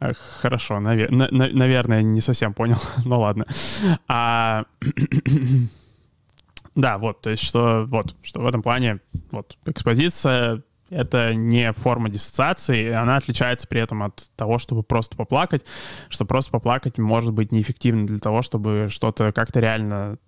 [0.41, 3.47] Хорошо, навер- на- наверное, не совсем понял, но ладно.
[4.09, 4.65] А...
[6.75, 12.09] да, вот, то есть что, вот, что в этом плане вот экспозиция это не форма
[12.09, 15.65] диссоциации, она отличается при этом от того, чтобы просто поплакать,
[16.09, 20.19] что просто поплакать может быть неэффективно для того, чтобы что-то как-то реально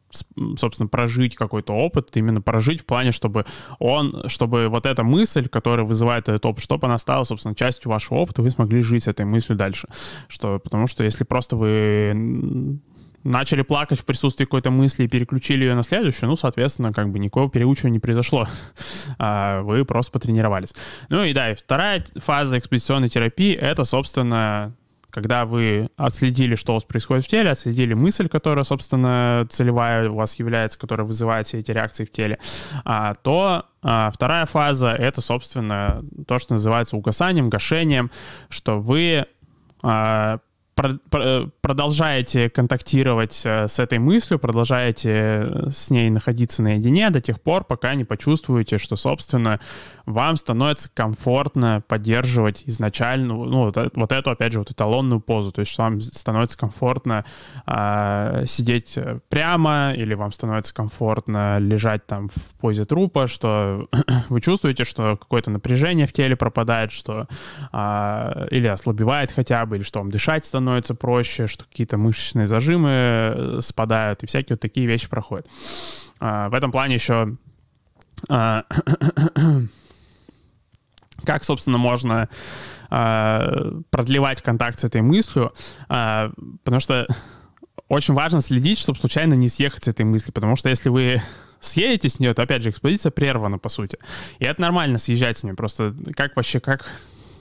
[0.56, 3.44] собственно, прожить какой-то опыт, именно прожить в плане, чтобы
[3.78, 8.18] он, чтобы вот эта мысль, которая вызывает этот опыт, чтобы она стала, собственно, частью вашего
[8.18, 9.88] опыта, вы смогли жить с этой мыслью дальше.
[10.28, 12.80] Что, потому что если просто вы
[13.24, 17.18] начали плакать в присутствии какой-то мысли и переключили ее на следующую, ну, соответственно, как бы
[17.18, 18.46] никакого переучивания не произошло.
[19.18, 20.74] А вы просто потренировались.
[21.08, 24.74] Ну и да, и вторая фаза экспозиционной терапии— это, собственно,
[25.10, 30.16] когда вы отследили, что у вас происходит в теле, отследили мысль, которая, собственно, целевая у
[30.16, 32.38] вас является, которая вызывает все эти реакции в теле,
[32.84, 38.10] а, то а, вторая фаза— это, собственно, то, что называется угасанием, гашением,
[38.48, 39.26] что вы
[41.60, 47.64] продолжаете контактировать э, с этой мыслью, продолжаете э, с ней находиться наедине до тех пор,
[47.64, 49.58] пока не почувствуете, что, собственно,
[50.06, 55.60] вам становится комфортно поддерживать изначально, ну, вот, вот эту, опять же, вот эталонную позу, то
[55.60, 57.24] есть что вам становится комфортно
[57.66, 63.88] э, сидеть прямо, или вам становится комфортно лежать там в позе трупа, что
[64.28, 67.26] вы чувствуете, что какое-то напряжение в теле пропадает, что
[67.72, 72.46] э, или ослабевает хотя бы, или что вам дышать становится становится проще, что какие-то мышечные
[72.46, 75.48] зажимы э, спадают, и всякие вот такие вещи проходят.
[76.20, 77.36] А, в этом плане еще
[78.28, 78.64] а,
[81.24, 82.28] как, собственно, можно
[82.90, 85.52] а, продлевать контакт с этой мыслью,
[85.88, 87.06] потому что
[87.88, 91.22] очень важно следить, чтобы случайно не съехать с этой мысли, потому что если вы
[91.60, 93.98] съедете с нее, то, опять же, экспозиция прервана, по сути.
[94.38, 96.84] И это нормально съезжать с нее, просто как вообще, как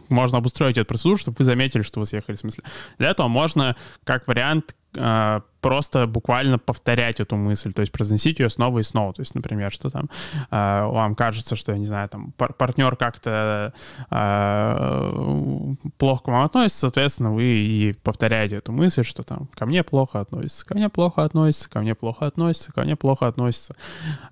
[0.09, 2.63] можно обустроить эту процедуру, чтобы вы заметили, что вы съехали, в смысле.
[2.97, 8.49] Для этого можно, как вариант, э, просто буквально повторять эту мысль, то есть произносить ее
[8.49, 9.13] снова и снова.
[9.13, 10.09] То есть, например, что там
[10.49, 13.73] э, вам кажется, что, я не знаю, там партнер как-то
[14.09, 19.83] э, плохо к вам относится, соответственно, вы и повторяете эту мысль, что там ко мне
[19.83, 23.75] плохо относится, ко мне плохо относится, ко мне плохо относится, ко мне плохо относится.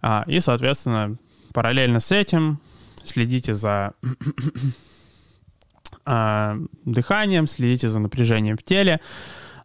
[0.01, 1.17] А, и, соответственно,
[1.53, 2.59] параллельно с этим
[3.03, 3.93] следите за
[6.05, 8.99] э, дыханием, следите за напряжением в теле.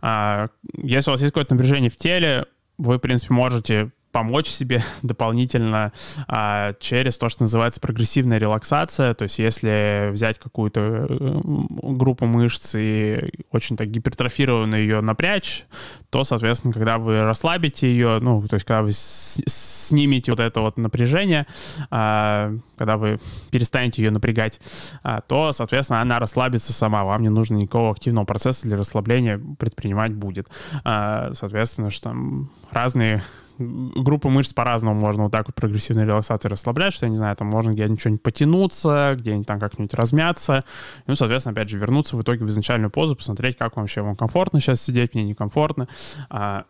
[0.02, 2.46] Э, если у вас есть какое-то напряжение в теле,
[2.78, 5.92] вы, в принципе, можете помочь себе дополнительно
[6.26, 9.14] а, через то, что называется прогрессивная релаксация.
[9.14, 11.40] То есть если взять какую-то э,
[11.82, 15.64] группу мышц и очень так гипертрофированно ее напрячь,
[16.10, 20.78] то, соответственно, когда вы расслабите ее, ну, то есть когда вы снимете вот это вот
[20.78, 21.46] напряжение,
[21.90, 23.18] а, когда вы
[23.50, 24.60] перестанете ее напрягать,
[25.02, 27.04] а, то, соответственно, она расслабится сама.
[27.04, 30.48] Вам не нужно никакого активного процесса для расслабления предпринимать будет.
[30.84, 33.22] А, соответственно, что там разные
[33.60, 37.48] группы мышц по-разному можно вот так вот прогрессивной релаксацией расслаблять, что, я не знаю, там
[37.48, 40.62] можно где-нибудь что-нибудь потянуться, где-нибудь там как-нибудь размяться,
[41.06, 44.60] ну, соответственно, опять же, вернуться в итоге в изначальную позу, посмотреть, как вообще вам комфортно
[44.60, 45.88] сейчас сидеть, мне некомфортно.
[46.30, 46.64] А,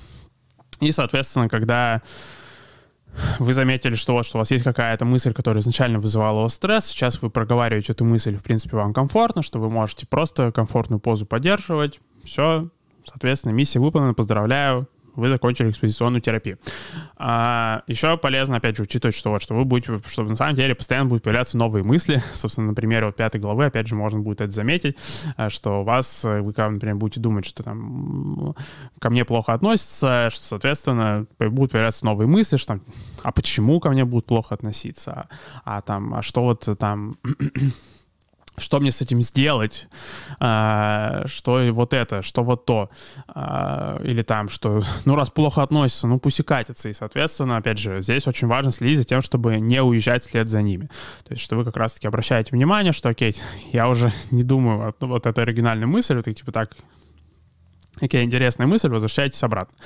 [0.80, 2.02] и, соответственно, когда
[3.38, 6.54] вы заметили, что вот, что у вас есть какая-то мысль, которая изначально вызывала у вас
[6.54, 11.00] стресс, сейчас вы проговариваете эту мысль, в принципе, вам комфортно, что вы можете просто комфортную
[11.00, 12.68] позу поддерживать, все,
[13.04, 16.58] соответственно, миссия выполнена, поздравляю, вы закончили экспозиционную терапию.
[17.16, 20.74] А, еще полезно, опять же, учитывать, что, вот, что вы будете, что на самом деле
[20.74, 22.22] постоянно будут появляться новые мысли.
[22.34, 24.96] Собственно, на примере вот пятой главы, опять же, можно будет это заметить,
[25.36, 28.54] а, что у вас, вы, например, будете думать, что там
[28.98, 32.82] ко мне плохо относятся, что, соответственно, будут появляться новые мысли, что там,
[33.22, 35.28] а почему ко мне будут плохо относиться,
[35.64, 37.16] а, а там, а что вот там
[38.58, 39.88] что мне с этим сделать,
[40.38, 42.90] а, что вот это, что вот то,
[43.28, 47.78] а, или там, что, ну, раз плохо относится, ну, пусть и катится, и, соответственно, опять
[47.78, 50.88] же, здесь очень важно следить за тем, чтобы не уезжать вслед за ними,
[51.24, 53.36] то есть, что вы как раз-таки обращаете внимание, что, окей,
[53.72, 56.72] я уже не думаю, вот, вот эта оригинальная мысль, вот, типа, так,
[58.00, 59.76] Окей, интересная мысль, возвращайтесь обратно.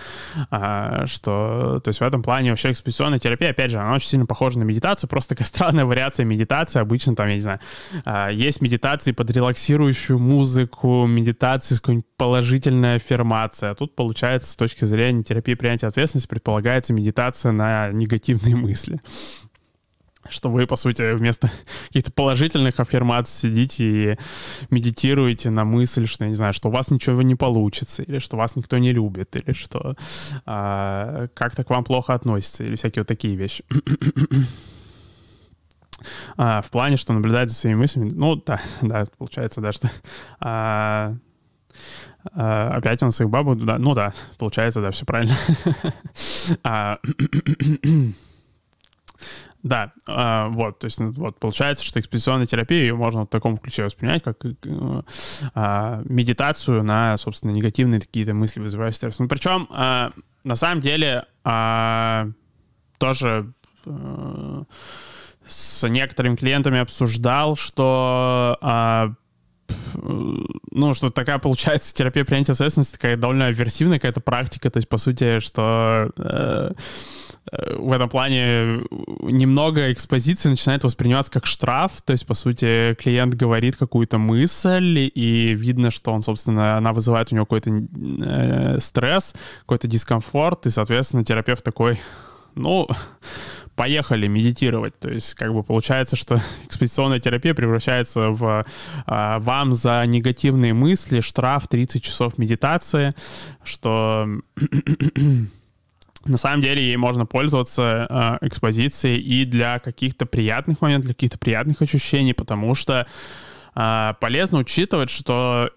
[0.51, 4.27] А, что, то есть в этом плане вообще экспозиционная терапия, опять же, она очень сильно
[4.27, 6.79] похожа на медитацию, просто такая странная вариация медитации.
[6.79, 7.59] Обычно там, я не знаю,
[8.05, 13.73] а, есть медитации под релаксирующую музыку, медитации с какой-нибудь положительной аффирмацией.
[13.73, 19.01] А тут, получается, с точки зрения терапии принятия ответственности предполагается медитация на негативные мысли.
[20.31, 21.51] Что вы, по сути, вместо
[21.89, 24.19] каких-то положительных аффирмаций сидите и
[24.71, 28.37] медитируете на мысль, что, я не знаю, что у вас ничего не получится, или что
[28.37, 29.97] вас никто не любит, или что
[30.45, 33.65] а, как-то к вам плохо относится, или всякие вот такие вещи.
[36.37, 39.91] а, в плане, что наблюдать за своими мыслями, ну, да, да, получается, да, что...
[40.41, 41.15] А,
[42.33, 45.37] а, опять он своих бабу, да, ну да, получается, да, все правильно.
[49.67, 53.27] а, да, э, вот, то есть ну, вот получается, что экспозиционная терапия ее можно в
[53.27, 54.53] таком ключе воспринять, как э,
[55.55, 59.19] э, медитацию на, собственно, негативные какие-то мысли, вызывающие стресс.
[59.19, 60.11] Ну, причем, э,
[60.45, 62.33] на самом деле, э,
[62.99, 63.53] тоже
[63.85, 64.65] э,
[65.47, 69.09] с некоторыми клиентами обсуждал, что э,
[70.71, 74.97] ну, что такая получается терапия принятия ответственности, такая довольно аверсивная какая-то практика, то есть, по
[74.97, 76.73] сути, что э,
[77.53, 78.83] в этом плане
[79.23, 85.55] немного экспозиции начинает восприниматься как штраф, то есть, по сути, клиент говорит какую-то мысль, и
[85.55, 91.25] видно, что он, собственно, она вызывает у него какой-то э, стресс, какой-то дискомфорт, и, соответственно,
[91.25, 92.01] терапевт такой,
[92.57, 92.89] ну,
[93.77, 94.99] поехали медитировать.
[94.99, 98.65] То есть, как бы получается, что экспедиционная терапия превращается в
[99.07, 103.13] а, вам за негативные мысли штраф 30 часов медитации,
[103.63, 104.27] что
[106.27, 111.39] на самом деле ей можно пользоваться э, экспозицией и для каких-то приятных моментов, для каких-то
[111.39, 113.07] приятных ощущений, потому что
[113.75, 115.71] э, полезно учитывать, что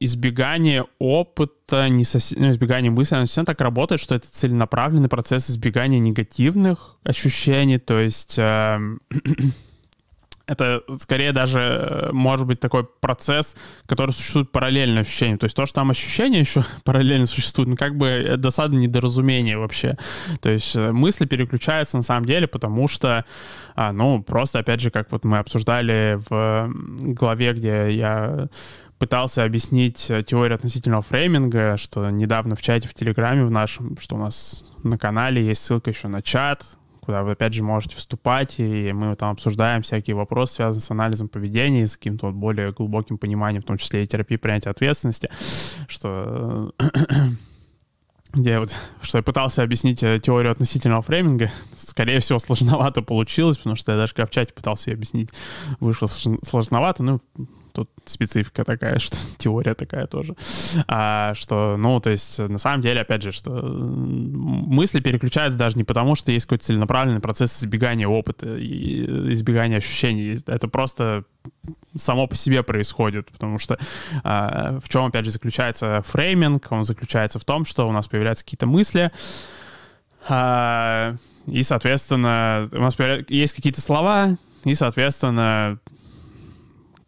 [0.00, 2.32] избегание опыта, не сос...
[2.36, 7.98] ну, избегание мысли, оно всегда так работает, что это целенаправленный процесс избегания негативных ощущений, то
[8.00, 8.78] есть э,
[10.50, 13.54] это скорее даже э, может быть такой процесс,
[13.86, 15.38] который существует параллельно ощущениям.
[15.38, 19.96] То есть то, что там ощущения еще параллельно существуют, ну как бы досадное недоразумение вообще.
[20.40, 23.24] То есть э, мысли переключаются на самом деле, потому что,
[23.76, 26.68] а, ну, просто, опять же, как вот мы обсуждали в
[27.14, 28.48] главе, где я
[28.98, 34.16] пытался объяснить э, теорию относительного фрейминга, что недавно в чате в Телеграме в нашем, что
[34.16, 36.64] у нас на канале есть ссылка еще на чат,
[37.00, 41.28] куда вы, опять же, можете вступать, и мы там обсуждаем всякие вопросы, связанные с анализом
[41.28, 45.30] поведения, с каким-то вот более глубоким пониманием, в том числе и терапии принятия ответственности,
[45.88, 46.72] что
[48.32, 53.76] где вот, что я пытался объяснить э, теорию относительного фрейминга, скорее всего, сложновато получилось, потому
[53.76, 55.30] что я даже когда в чате пытался ее объяснить,
[55.80, 57.20] вышло сложновато, ну,
[57.72, 60.34] тут специфика такая, что теория такая тоже,
[60.86, 65.84] а, что, ну, то есть, на самом деле, опять же, что мысли переключаются даже не
[65.84, 71.24] потому, что есть какой-то целенаправленный процесс избегания опыта и избегания ощущений, это просто
[71.96, 73.78] само по себе происходит, потому что
[74.22, 78.44] а, в чем, опять же, заключается фрейминг, он заключается в том, что у нас появляются
[78.44, 79.10] какие-то мысли,
[80.28, 81.14] а,
[81.46, 82.96] и, соответственно, у нас
[83.28, 85.78] есть какие-то слова, и, соответственно,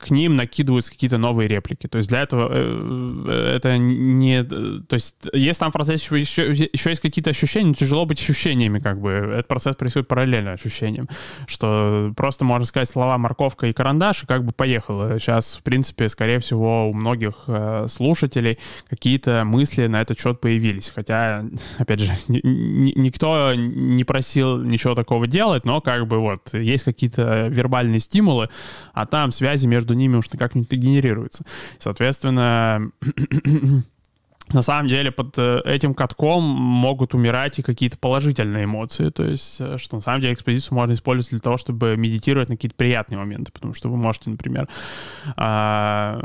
[0.03, 1.87] к ним накидываются какие-то новые реплики.
[1.87, 4.43] То есть для этого э, это не...
[4.43, 9.01] То есть если там в процессе еще, еще есть какие-то ощущения, тяжело быть ощущениями, как
[9.01, 9.11] бы.
[9.11, 11.09] Этот процесс происходит параллельно ощущениям.
[11.47, 15.19] Что просто можно сказать слова «морковка» и «карандаш», и как бы поехало.
[15.21, 20.91] Сейчас, в принципе, скорее всего, у многих э, слушателей какие-то мысли на этот счет появились.
[20.93, 21.45] Хотя,
[21.79, 28.01] опять же, никто не просил ничего такого делать, но как бы вот есть какие-то вербальные
[28.01, 28.49] стимулы,
[28.93, 31.45] а там связи между между ними уж как-нибудь генерируется.
[31.79, 32.91] Соответственно,
[34.53, 39.11] на самом деле под э, этим катком могут умирать и какие-то положительные эмоции.
[39.11, 42.57] То есть, э, что на самом деле экспозицию можно использовать для того, чтобы медитировать на
[42.57, 43.53] какие-то приятные моменты.
[43.53, 44.69] Потому что вы можете, например,
[45.37, 46.19] а,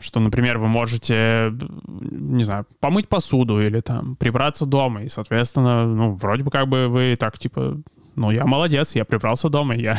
[0.00, 1.52] что, например, вы можете,
[1.86, 5.02] не знаю, помыть посуду или там прибраться дома.
[5.02, 7.80] И, соответственно, ну, вроде бы как бы вы так, типа,
[8.16, 9.98] ну, я молодец, я прибрался дома, я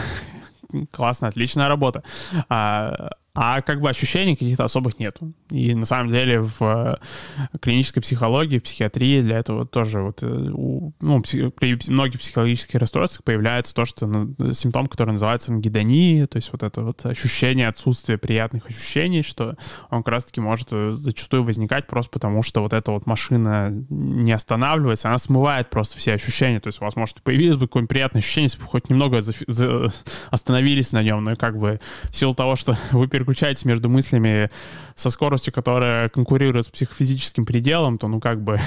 [0.92, 2.04] классно, отличная работа.
[2.50, 5.34] А, а как бы ощущений каких-то особых нету.
[5.50, 10.28] И на самом деле в э, клинической психологии, в психиатрии для этого тоже вот э,
[10.28, 14.08] у, ну, при многих психологических расстройствах появляется то, что
[14.54, 19.58] симптом, который называется ангидония, то есть вот это вот ощущение отсутствия приятных ощущений, что
[19.90, 24.32] он как раз-таки может э, зачастую возникать просто потому, что вот эта вот машина не
[24.32, 26.60] останавливается, она смывает просто все ощущения.
[26.60, 29.34] То есть у вас может появилось бы какое-нибудь приятное ощущение, если бы хоть немного за,
[29.48, 29.92] за,
[30.30, 34.50] остановились на нем, но как бы в силу того, что вы переключаетесь между мыслями
[34.96, 38.60] со скоростью, которая конкурирует с психофизическим пределом, то, ну, как бы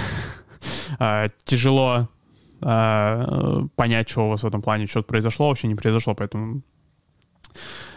[0.98, 2.08] а, тяжело
[2.62, 6.62] а, понять, что у вас в этом плане что-то произошло, вообще не произошло, поэтому...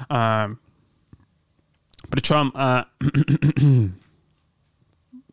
[0.10, 0.50] А,
[2.10, 2.54] причем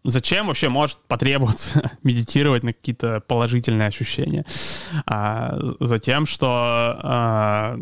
[0.07, 4.45] зачем вообще может потребоваться медитировать на какие-то положительные ощущения?
[5.07, 7.79] А, затем, что, а,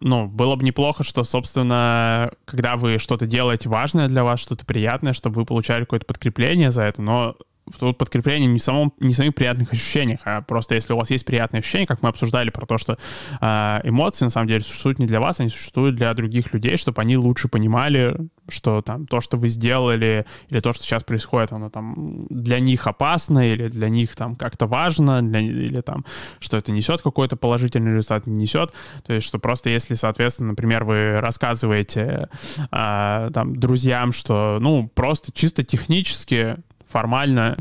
[0.00, 5.12] ну, было бы неплохо, что, собственно, когда вы что-то делаете важное для вас, что-то приятное,
[5.12, 7.36] чтобы вы получали какое-то подкрепление за это, но
[7.78, 11.10] тут подкрепление не в самом не в самих приятных ощущениях, а просто если у вас
[11.10, 12.96] есть приятные ощущения, как мы обсуждали про то, что
[13.40, 17.02] э, эмоции на самом деле существуют не для вас, они существуют для других людей, чтобы
[17.02, 18.16] они лучше понимали,
[18.48, 22.86] что там то, что вы сделали, или то, что сейчас происходит, оно там для них
[22.86, 26.04] опасно, или для них там как-то важно, для, или там,
[26.38, 28.72] что это несет какой-то положительный результат, не несет.
[29.04, 32.28] То есть, что просто если, соответственно, например, вы рассказываете
[32.70, 36.56] э, там друзьям, что, ну, просто чисто технически
[36.86, 37.56] формально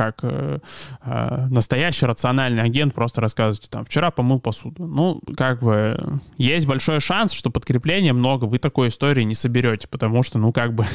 [0.00, 0.60] как э,
[1.04, 4.86] э, настоящий рациональный агент просто рассказываете, там, вчера помыл посуду.
[4.86, 10.22] Ну, как бы, есть большой шанс, что подкрепления много, вы такой истории не соберете, потому
[10.22, 10.86] что, ну, как бы,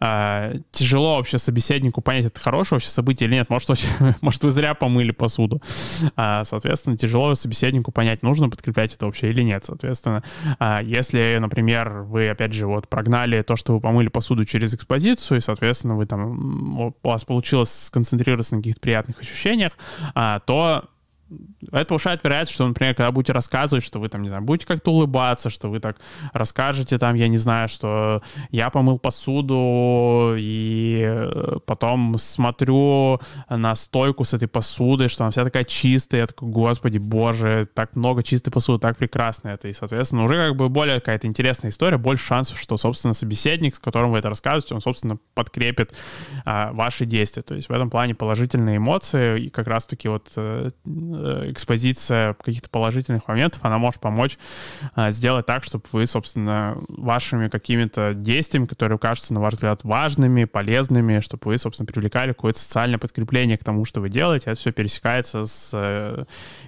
[0.00, 3.48] э, тяжело вообще собеседнику понять, это хорошее вообще событие или нет.
[3.48, 3.88] Может, вообще,
[4.20, 5.62] может вы зря помыли посуду.
[6.14, 9.64] А, соответственно, тяжело собеседнику понять, нужно подкреплять это вообще или нет.
[9.64, 10.22] Соответственно,
[10.58, 15.38] а, если, например, вы, опять же, вот прогнали то, что вы помыли посуду через экспозицию,
[15.38, 19.72] и, соответственно, вы там, у вас получилось сконцентрироваться концентрироваться на каких-то приятных ощущениях,
[20.14, 20.84] а, то
[21.72, 24.92] это повышает вероятность, что, например, когда будете рассказывать, что вы там, не знаю, будете как-то
[24.92, 25.98] улыбаться, что вы так
[26.32, 34.24] расскажете там, я не знаю, что я помыл посуду и э, потом смотрю на стойку
[34.24, 38.52] с этой посудой, что она вся такая чистая, я такой, господи, боже, так много чистой
[38.52, 39.68] посуды, так прекрасно это.
[39.68, 43.78] И, соответственно, уже как бы более какая-то интересная история, больше шансов, что, собственно, собеседник, с
[43.78, 45.92] которым вы это рассказываете, он, собственно, подкрепит
[46.44, 47.42] а, ваши действия.
[47.42, 50.70] То есть в этом плане положительные эмоции и как раз-таки вот Э,
[51.50, 54.38] экспозиция каких-то положительных моментов, она может помочь
[54.94, 60.44] э, сделать так, чтобы вы, собственно, вашими какими-то действиями, которые кажутся, на ваш взгляд, важными,
[60.44, 64.50] полезными, чтобы вы, собственно, привлекали какое-то социальное подкрепление к тому, что вы делаете.
[64.50, 66.24] Это все пересекается с э,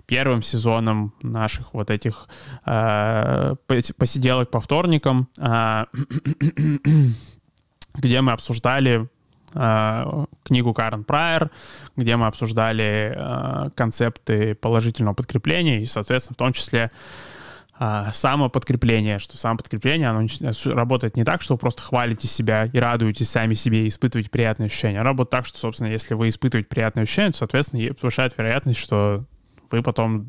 [0.06, 2.28] первым сезоном наших вот этих
[3.96, 5.28] посиделок по вторникам,
[7.94, 9.17] где мы обсуждали Э,
[9.52, 11.50] книгу Карен Прайер,
[11.96, 16.90] где мы обсуждали э, концепты положительного подкрепления и, соответственно, в том числе
[17.78, 20.26] э, самоподкрепление, что самоподкрепление, оно
[20.66, 24.66] работает не так, что вы просто хвалите себя и радуетесь сами себе и испытываете приятные
[24.66, 25.00] ощущения.
[25.00, 29.24] Оно работает так, что, собственно, если вы испытываете приятные ощущения, то, соответственно, повышает вероятность, что
[29.70, 30.28] вы потом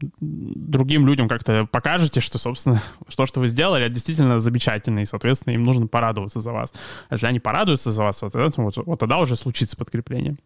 [0.00, 2.82] другим людям как-то покажете, что, собственно,
[3.16, 6.72] то, что вы сделали, это действительно замечательно, и, соответственно, им нужно порадоваться за вас.
[7.08, 10.36] А если они порадуются за вас, соответственно, вот, вот тогда уже случится подкрепление.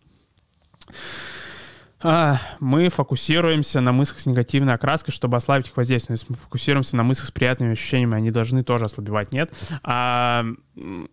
[2.03, 6.15] А, мы фокусируемся на мыслях с негативной окраской, чтобы ослабить их воздействие.
[6.15, 9.53] Если мы фокусируемся на мыслях с приятными ощущениями, они должны тоже ослабевать, нет?
[9.83, 10.47] А,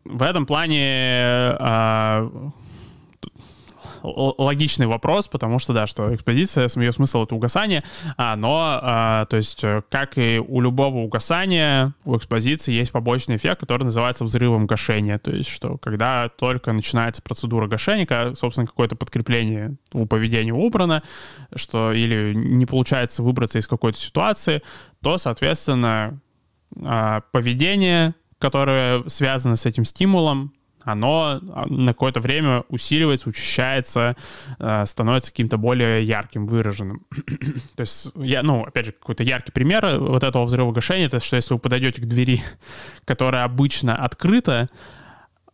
[0.06, 2.32] в этом плане а,
[4.04, 7.82] логичный вопрос, потому что, да, что экспозиция, ее смысл— это угасание,
[8.18, 13.36] а, но, а, то есть, э, как и у любого угасания, у экспозиции есть побочный
[13.36, 18.68] эффект, который называется взрывом гашения, то есть, что когда только начинается процедура гашения, когда, собственно,
[18.68, 21.02] какое-то подкрепление у поведения убрано,
[21.56, 24.62] что или не получается выбраться из какой-то ситуации,
[25.02, 26.20] то, соответственно,
[26.84, 30.54] а, поведение, которое связано с этим стимулом,
[30.88, 34.16] оно а, на какое-то время усиливается, учащается,
[34.58, 37.06] э, становится каким-то более ярким, выраженным.
[37.76, 41.36] То есть, я, ну, опять же, какой-то яркий пример вот этого взрыва гашения, это что
[41.36, 42.42] если вы подойдете к двери,
[43.06, 44.68] которая обычно открыта,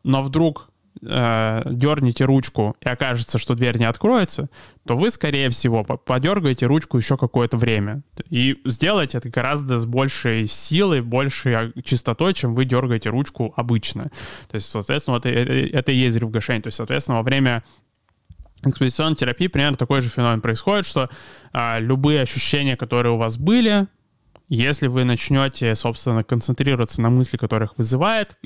[0.03, 0.69] но вдруг
[1.01, 4.49] э, дернете ручку и окажется, что дверь не откроется,
[4.85, 8.03] то вы, скорее всего, подергаете ручку еще какое-то время.
[8.29, 14.11] И сделаете это гораздо с большей силой, большей а, чистотой, чем вы дергаете ручку обычно.
[14.49, 16.61] То есть, соответственно, это, это, это и есть взрыв-гашение.
[16.61, 17.63] То есть, соответственно, во время
[18.65, 21.09] экспозиционной терапии примерно такой же феномен происходит, что
[21.51, 23.87] а, любые ощущения, которые у вас были,
[24.55, 28.37] если вы начнете, собственно, концентрироваться на мысли, которых вызывает,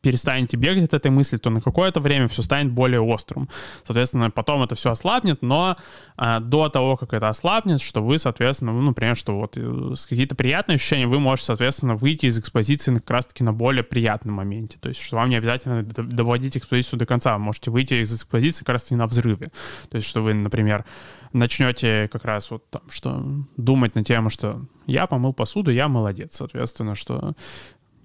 [0.00, 3.48] перестанете бегать от этой мысли, то на какое-то время все станет более острым.
[3.84, 5.76] Соответственно, потом это все ослабнет, но
[6.16, 10.06] а, до того, как это ослабнет, что вы, соответственно, ну, например, что вот э, с
[10.06, 14.78] какие-то приятные ощущения вы можете, соответственно, выйти из экспозиции как раз-таки на более приятном моменте.
[14.80, 18.64] То есть, что вам не обязательно доводить экспозицию до конца, вы можете выйти из экспозиции
[18.64, 19.50] как раз-таки на взрыве.
[19.90, 20.84] То есть, что вы, например,
[21.32, 23.24] начнете как раз вот там, что
[23.56, 27.34] думать на тему, что я помыл посуду, я молодец, соответственно, что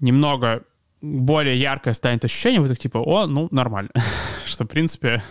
[0.00, 0.64] немного
[1.00, 3.90] более яркое станет ощущение, вы так типа, о, ну, нормально.
[4.44, 5.22] что, в принципе,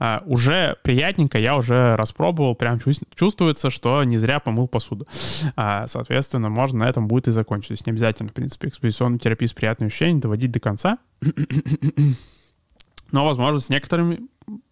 [0.00, 2.80] а, уже приятненько, я уже распробовал, прям
[3.14, 5.06] чувствуется, что не зря помыл посуду.
[5.54, 7.68] А, соответственно, можно на этом будет и закончить.
[7.68, 10.98] То есть не обязательно, в принципе, экспозиционную терапию с приятными ощущениями доводить до конца.
[13.12, 14.26] Но, возможно, с некоторыми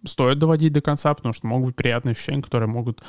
[0.05, 3.01] стоит доводить до конца, потому что могут быть приятные ощущения, которые могут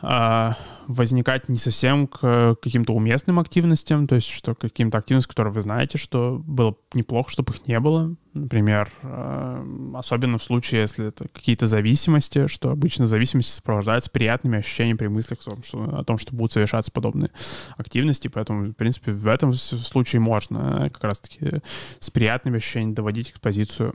[0.00, 5.98] возникать не совсем к каким-то уместным активностям, то есть что каким-то активностям, которые вы знаете,
[5.98, 8.14] что было неплохо, чтобы их не было.
[8.34, 14.98] Например, а, особенно в случае, если это какие-то зависимости, что обычно зависимости сопровождаются приятными ощущениями
[14.98, 17.30] при мыслях о том, что, о том, что будут совершаться подобные
[17.78, 21.62] активности, поэтому, в принципе, в этом случае можно как раз-таки
[21.98, 23.94] с приятными ощущениями доводить экспозицию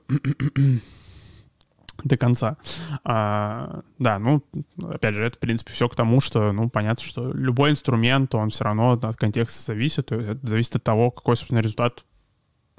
[2.04, 2.58] до конца.
[3.04, 4.43] А, да, ну,
[4.82, 8.49] опять же, это, в принципе, все к тому, что, ну, понятно, что любой инструмент, он
[8.49, 12.04] все равно от контекста зависит, это зависит от того, какой, собственно, результат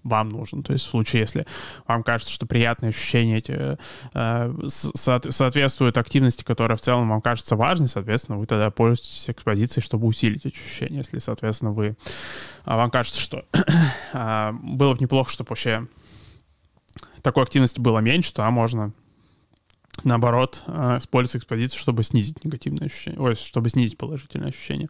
[0.05, 0.63] вам нужен.
[0.63, 1.47] То есть в случае, если
[1.87, 3.79] вам кажется, что приятные ощущения эти
[4.15, 9.85] э, со соответствуют активности, которая в целом вам кажется важной, соответственно, вы тогда пользуетесь экспозицией,
[9.85, 10.99] чтобы усилить эти ощущения.
[10.99, 11.97] Если, соответственно, вы
[12.65, 13.45] а вам кажется, что
[14.13, 15.87] э, было бы неплохо, чтобы вообще
[17.23, 18.93] такой активности было меньше, то а можно
[20.05, 24.89] наоборот, э, использовать экспозицию, чтобы снизить негативные ощущения, ой, чтобы снизить положительные ощущения,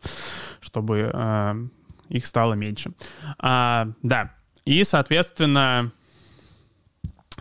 [0.60, 1.66] чтобы э,
[2.08, 2.92] их стало меньше.
[3.38, 4.34] А, да,
[4.64, 5.92] и, соответственно,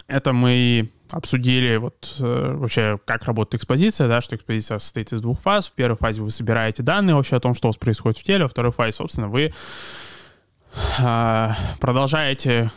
[0.07, 5.41] это мы обсудили вот э, вообще, как работает экспозиция, да, что экспозиция состоит из двух
[5.41, 5.67] фаз.
[5.67, 8.43] В первой фазе вы собираете данные вообще о том, что у вас происходит в теле,
[8.43, 9.51] во второй фазе, собственно, вы
[10.99, 11.49] э,
[11.79, 12.71] продолжаете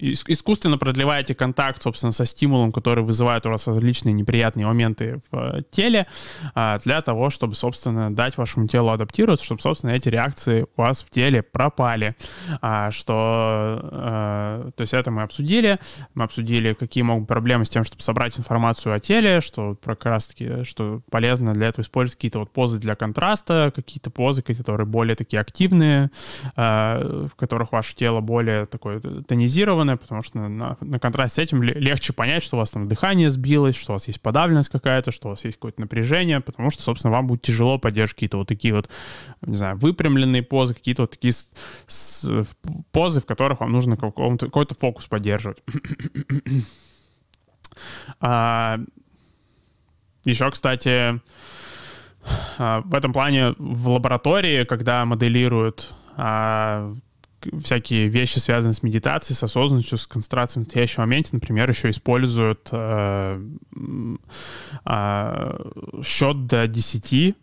[0.00, 5.62] искусственно продлеваете контакт, собственно, со стимулом, который вызывает у вас различные неприятные моменты в э,
[5.70, 6.06] теле,
[6.54, 11.02] а, для того, чтобы, собственно, дать вашему телу адаптироваться, чтобы, собственно, эти реакции у вас
[11.02, 12.14] в теле пропали.
[12.60, 15.78] А, что, э, то есть это мы обсудили.
[16.14, 20.04] Мы обсудили, какие могут быть проблемы с тем, чтобы собрать информацию о теле, что как
[20.04, 25.14] раз-таки, что полезно для этого использовать какие-то вот позы для контраста, какие-то позы, которые более
[25.14, 26.10] такие активные,
[26.56, 31.38] э, в которых ваше тело более такое тонизированное, зеленое, потому что на, на контрасте с
[31.38, 35.10] этим легче понять, что у вас там дыхание сбилось, что у вас есть подавленность какая-то,
[35.10, 38.48] что у вас есть какое-то напряжение, потому что, собственно, вам будет тяжело поддерживать какие-то вот
[38.48, 38.90] такие вот,
[39.42, 41.50] не знаю, выпрямленные позы, какие-то вот такие с,
[41.86, 42.46] с,
[42.92, 45.62] позы, в которых вам нужно какой-то фокус поддерживать.
[48.20, 48.78] а,
[50.24, 51.20] еще, кстати,
[52.58, 56.92] а, в этом плане в лаборатории, когда моделируют а,
[57.62, 62.68] всякие вещи, связанные с медитацией, с осознанностью, с концентрацией в настоящем моменте, например, еще используют
[62.72, 63.40] э,
[64.84, 65.58] э,
[66.02, 67.36] счет до 10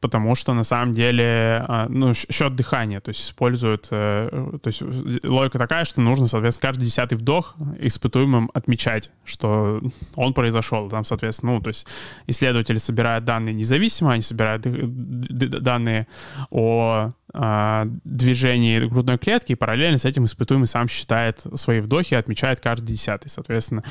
[0.00, 4.28] потому что на самом деле, а, ну, счет дыхания, то есть используют, э,
[4.62, 4.82] то есть
[5.24, 9.80] логика такая, что нужно, соответственно, каждый десятый вдох испытуемым отмечать, что
[10.14, 10.88] он произошел.
[10.88, 11.86] Там, соответственно, ну, то есть
[12.26, 16.06] исследователи собирают данные независимо, они собирают данные
[16.50, 22.60] о а, движении грудной клетки, и параллельно с этим испытуемый сам считает свои вдохи отмечает
[22.60, 23.30] каждый десятый.
[23.30, 23.84] Соответственно,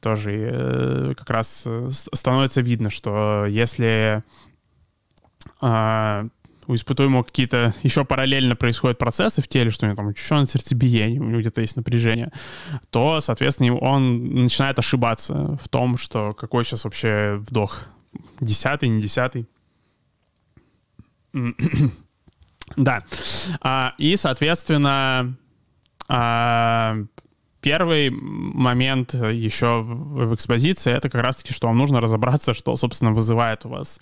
[0.00, 4.22] тоже э, как раз э, становится видно, что если
[5.60, 6.26] а,
[6.66, 11.20] у испытуемого какие-то еще параллельно происходят процессы в теле, что у него там учащенное сердцебиение,
[11.20, 12.30] у него где-то есть напряжение,
[12.90, 17.84] то, соответственно, он начинает ошибаться в том, что какой сейчас вообще вдох.
[18.40, 19.48] Десятый, не десятый.
[22.76, 23.04] Да.
[23.60, 25.36] А, и, соответственно,
[26.08, 26.96] а,
[27.62, 33.64] Первый момент еще в экспозиции— это как раз-таки, что вам нужно разобраться, что, собственно, вызывает
[33.64, 34.00] у вас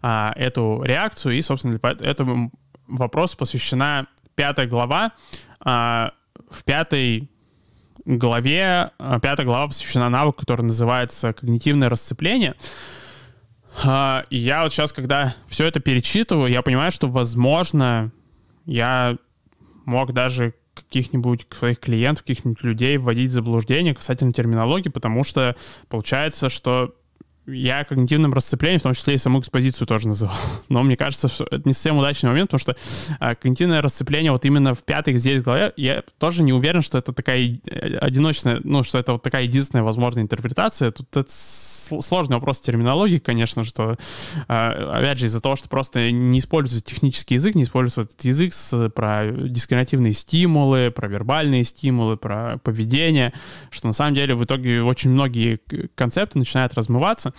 [0.00, 1.36] а, эту реакцию.
[1.36, 2.52] И, собственно, этому
[2.86, 4.06] вопросу посвящена
[4.36, 5.10] пятая глава.
[5.58, 6.12] А,
[6.48, 7.28] в пятой
[8.04, 12.54] главе, а, пятая глава посвящена навыку, который называется «Когнитивное расцепление».
[13.84, 18.10] А, и я вот сейчас, когда все это перечитываю, я понимаю, что, возможно,
[18.66, 19.16] я
[19.84, 25.56] мог даже каких-нибудь своих клиентов, каких-нибудь людей вводить в заблуждение касательно терминологии, потому что
[25.88, 26.94] получается, что
[27.52, 30.34] я когнитивным расцеплением, в том числе и саму экспозицию тоже называл.
[30.68, 32.76] Но мне кажется, что это не совсем удачный момент, потому что
[33.18, 37.12] а, когнитивное расцепление вот именно в пятой здесь главе, я тоже не уверен, что это
[37.12, 40.90] такая э, одиночная, ну, что это вот такая единственная возможная интерпретация.
[40.90, 43.96] Тут это сложный вопрос терминологии, конечно, что,
[44.48, 48.52] а, опять же, из-за того, что просто не используется технический язык, не используется этот язык
[48.52, 53.32] с, про дискриминативные стимулы, про вербальные стимулы, про поведение,
[53.70, 55.60] что на самом деле в итоге очень многие
[55.94, 57.32] концепты начинают размываться.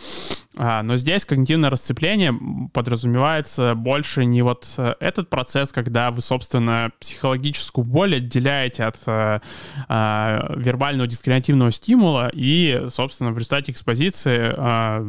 [0.57, 2.37] А, но здесь когнитивное расцепление
[2.73, 9.41] подразумевается больше не вот э, этот процесс, когда вы, собственно, психологическую боль отделяете от а,
[9.87, 15.05] а, вербального дискриминативного стимула, и, собственно, в результате экспозиции а,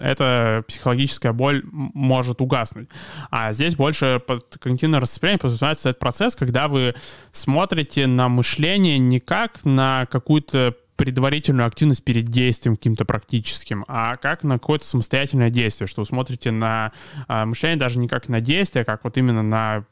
[0.00, 2.88] эта психологическая боль может угаснуть.
[3.30, 6.94] А здесь больше под когнитивное расцепление подразумевается этот процесс, когда вы
[7.30, 14.42] смотрите на мышление не как на какую-то предварительную активность перед действием каким-то практическим, а как
[14.42, 16.90] на какое-то самостоятельное действие, что вы смотрите на
[17.28, 19.84] а, мышление даже не как на действие, а как вот именно на,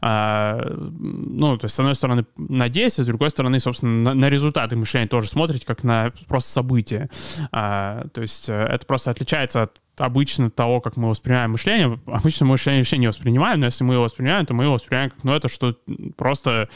[0.00, 4.30] а, ну, то есть, с одной стороны, на действие, с другой стороны, собственно, на, на
[4.30, 7.10] результаты мышления тоже смотрите как на просто события.
[7.52, 12.00] А, то есть э, это просто отличается от обычно того, как мы воспринимаем мышление.
[12.06, 15.10] Обычно мы мышление вообще не воспринимаем, но если мы его воспринимаем, то мы его воспринимаем
[15.10, 15.76] как, ну, это что
[16.16, 16.70] просто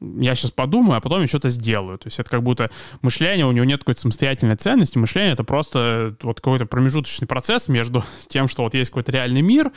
[0.00, 1.98] я сейчас подумаю, а потом я что-то сделаю.
[1.98, 2.70] То есть это как будто
[3.02, 4.98] мышление, у него нет какой-то самостоятельной ценности.
[4.98, 9.72] Мышление— это просто вот какой-то промежуточный процесс между тем, что вот есть какой-то реальный мир,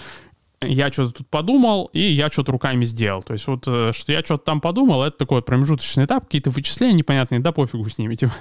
[0.62, 3.22] я что-то тут подумал, и я что-то руками сделал.
[3.22, 6.50] То есть вот, э, что я что-то там подумал, это такой вот промежуточный этап, какие-то
[6.50, 8.34] вычисления непонятные, да пофигу с ними, типа,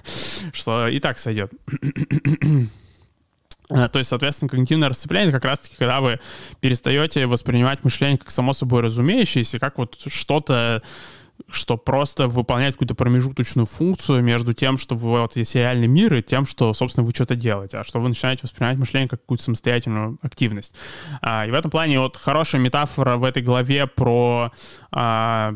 [0.53, 1.53] что и так сойдет.
[3.69, 6.19] Э, то есть, соответственно, когнитивное расцепление как раз-таки, когда вы
[6.61, 10.83] перестаете воспринимать мышление как само собой разумеющееся, как вот что-то
[11.51, 16.23] что просто выполняет какую-то промежуточную функцию между тем, что вы, вот есть реальный мир, и
[16.23, 20.19] тем, что, собственно, вы что-то делаете, а что вы начинаете воспринимать мышление как какую-то самостоятельную
[20.23, 20.75] активность.
[21.23, 24.53] А, и в этом плане вот хорошая метафора в этой главе про
[24.91, 25.55] а,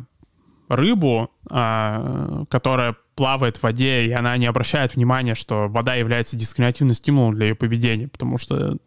[0.69, 6.95] рыбу, а, которая плавает в воде, и она не обращает внимания, что вода является дискриминативным
[6.95, 8.79] стимулом для ее поведения, потому что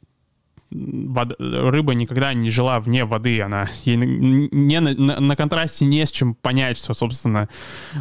[0.74, 6.12] вода, рыба никогда не жила вне воды, она ей не, на, на контрасте не с
[6.12, 7.50] чем понять, что, собственно,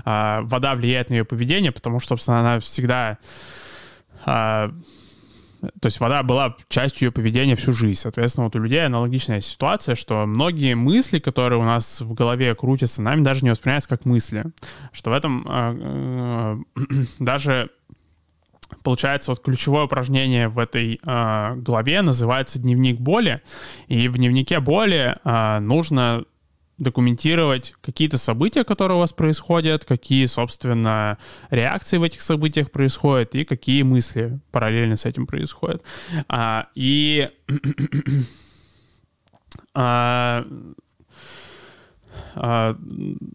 [0.04, 3.18] э, вода влияет на ее поведение, потому что, собственно, она всегда...
[4.26, 4.70] Э,
[5.80, 8.00] то есть вода была частью ее поведения всю жизнь.
[8.00, 13.00] Соответственно, вот у людей аналогичная ситуация, что многие мысли, которые у нас в голове крутятся,
[13.00, 14.46] нами даже не воспринимаются как мысли.
[14.90, 17.70] Что в этом э, э, даже
[18.82, 23.40] получается, вот ключевое упражнение в этой э, главе называется «Дневник боли».
[23.88, 26.24] И в дневнике боли э, нужно
[26.78, 31.18] документировать какие-то события, которые у вас происходят, какие, собственно,
[31.50, 35.82] реакции в этих событиях происходят и какие мысли параллельно с этим происходят.
[36.28, 37.30] А, и
[39.74, 40.44] а,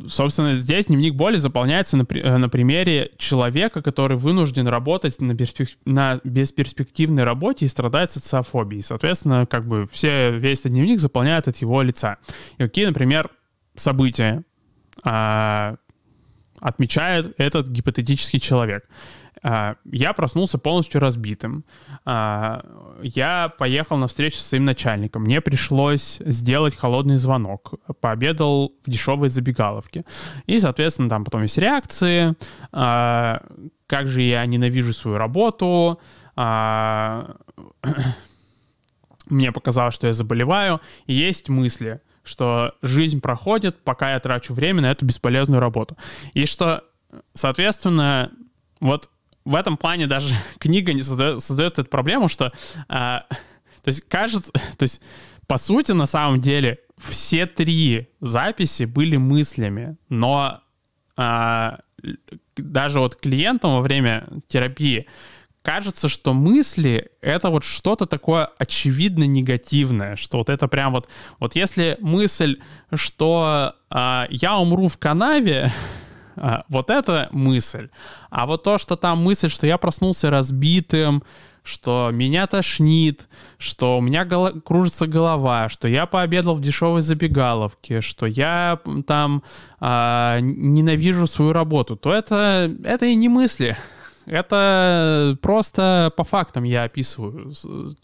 [0.07, 5.69] собственно, здесь дневник боли заполняется на, э, на примере человека, который вынужден работать на, перспек...
[5.85, 8.83] на бесперспективной работе и страдает социофобией.
[8.83, 12.17] Соответственно, как бы все, весь этот дневник заполняют от его лица.
[12.57, 13.29] И какие, например,
[13.75, 14.43] события
[15.03, 15.75] а,
[16.59, 18.87] отмечает этот гипотетический человек.
[19.49, 21.63] А, я проснулся полностью разбитым.
[22.03, 22.65] А,
[23.01, 25.21] я поехал на встречу с своим начальником.
[25.21, 27.75] Мне пришлось сделать холодный звонок.
[28.01, 30.03] Пообедал в дешевой забегаловке.
[30.47, 32.35] И, соответственно, там потом есть реакции.
[32.73, 33.41] А,
[33.87, 36.01] как же я ненавижу свою работу.
[36.35, 37.23] Мне
[39.53, 40.81] показалось, что я заболеваю.
[41.05, 45.95] И есть мысли, что жизнь проходит, пока я трачу время на эту бесполезную работу.
[46.33, 46.83] И что,
[47.33, 48.29] соответственно,
[48.81, 49.09] вот
[49.47, 52.51] в этом плане даже книга не создает, создает эту проблему, что,
[52.89, 53.25] а,
[53.81, 55.01] то есть кажется, то есть
[55.47, 60.61] по сути на самом деле все три записи были мыслями, но
[61.15, 61.79] а,
[62.57, 65.07] даже вот клиентам во время терапии
[65.61, 71.09] кажется, что мысли— это вот что-то такое очевидно негативное, что вот это прям вот...
[71.39, 72.59] Вот если мысль,
[72.93, 75.71] что а, я умру в канаве,
[76.69, 77.89] вот это мысль.
[78.29, 81.23] А вот то, что там мысль, что я проснулся разбитым,
[81.63, 83.27] что меня тошнит,
[83.57, 89.43] что у меня гол- кружится голова, что я пообедал в дешевой забегаловке, что я там
[89.79, 93.75] а, ненавижу свою работу, то это, это и не мысли.
[94.25, 97.53] Это просто по фактам я описываю.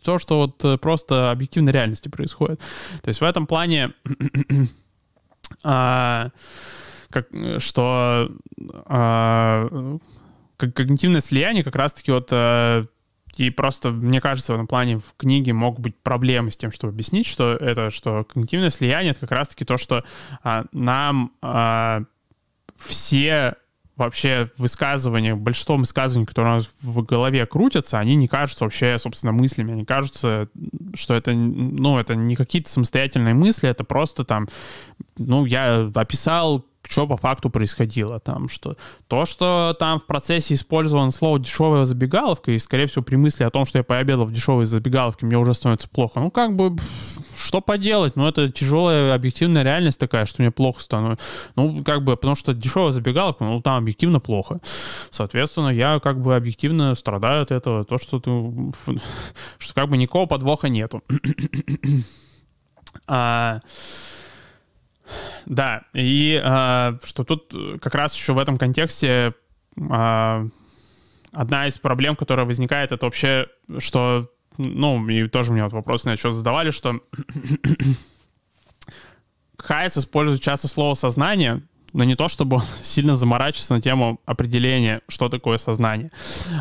[0.04, 2.60] То, что вот просто объективной реальности происходит.
[3.02, 3.94] То есть в этом плане...
[5.64, 6.30] а,
[7.14, 9.98] как, что э,
[10.58, 12.84] когнитивное слияние как раз-таки вот э,
[13.38, 17.26] и просто, мне кажется, этом плане в книге могут быть проблемы с тем, чтобы объяснить,
[17.26, 20.04] что это, что когнитивное слияние— это как раз-таки то, что
[20.44, 22.04] а, нам а,
[22.78, 23.56] все
[23.96, 29.32] вообще высказывания, большинство высказываний, которые у нас в голове крутятся, они не кажутся вообще, собственно,
[29.32, 29.74] мыслями.
[29.74, 30.50] Они кажутся,
[30.96, 34.48] что это, ну, это не какие-то самостоятельные мысли, это просто там,
[35.18, 38.76] ну, я описал что по факту происходило там, что
[39.08, 43.50] то, что там в процессе использовано слово дешевая забегаловка, и, скорее всего, при мысли о
[43.50, 46.20] том, что я пообедал в дешевой забегаловке, мне уже становится плохо.
[46.20, 46.76] Ну, как бы,
[47.38, 48.16] что поделать?
[48.16, 51.26] Ну, это тяжелая объективная реальность такая, что мне плохо становится.
[51.56, 54.60] Ну, как бы, потому что дешевая забегаловка, ну, там объективно плохо.
[55.10, 57.86] Соответственно, я как бы объективно страдаю от этого.
[57.86, 58.32] То, что ты...
[59.58, 61.02] Что как бы никакого подвоха нету.
[63.08, 63.60] а,
[65.46, 69.34] да, и э, что тут как раз еще в этом контексте
[69.90, 70.46] а,
[71.32, 73.48] одна из проблем, которая возникает, это вообще,
[73.80, 77.02] что, ну, и тоже мне вот вопрос на что задавали, что
[79.58, 85.30] Хайс использует часто слово «сознание», но не то, чтобы сильно заморачиваться на тему определения, что
[85.30, 86.12] такое сознание.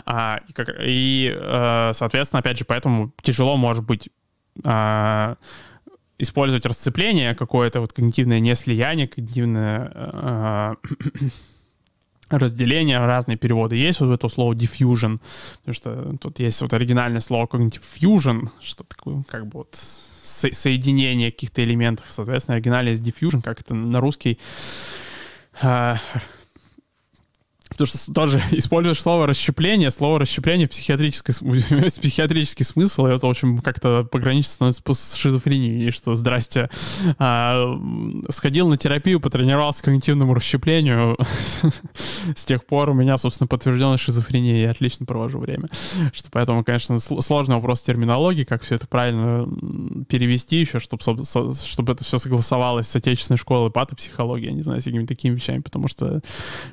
[0.06, 4.10] А, и, как, и, э, соответственно, опять же, поэтому тяжело может быть
[4.64, 5.36] а,
[6.18, 10.74] использовать расцепление какое-то, вот когнитивное неслияние, когнитивное а,
[12.30, 13.76] разделение, разные переводы.
[13.76, 15.20] Есть вот это слово diffusion,
[15.58, 20.52] потому что тут есть вот оригинальное слово cognitive fusion, что такое как бы вот со-
[20.52, 24.38] соединение каких-то элементов, соответственно, оригинальное есть diffusion, как это на русский
[25.62, 25.98] uh,
[27.72, 31.32] Потому что тоже используешь слово расщепление, слово расщепление психиатрический,
[32.00, 36.68] психиатрический смысл, и это, в общем, как-то пограничит становится с шизофренией, что, здрасте,
[37.18, 37.78] а,
[38.28, 41.16] сходил на терапию, потренировался когнитивному расщеплению,
[42.36, 45.68] с тех пор у меня, собственно, подтвержденная шизофрения, я отлично провожу время.
[46.12, 49.48] Что поэтому, конечно, сложный вопрос терминологии, как все это правильно
[50.08, 54.84] перевести еще, чтобы, чтобы это все согласовалось с отечественной школой патопсихологии, я не знаю, с
[54.84, 56.20] какими-то такими вещами, потому что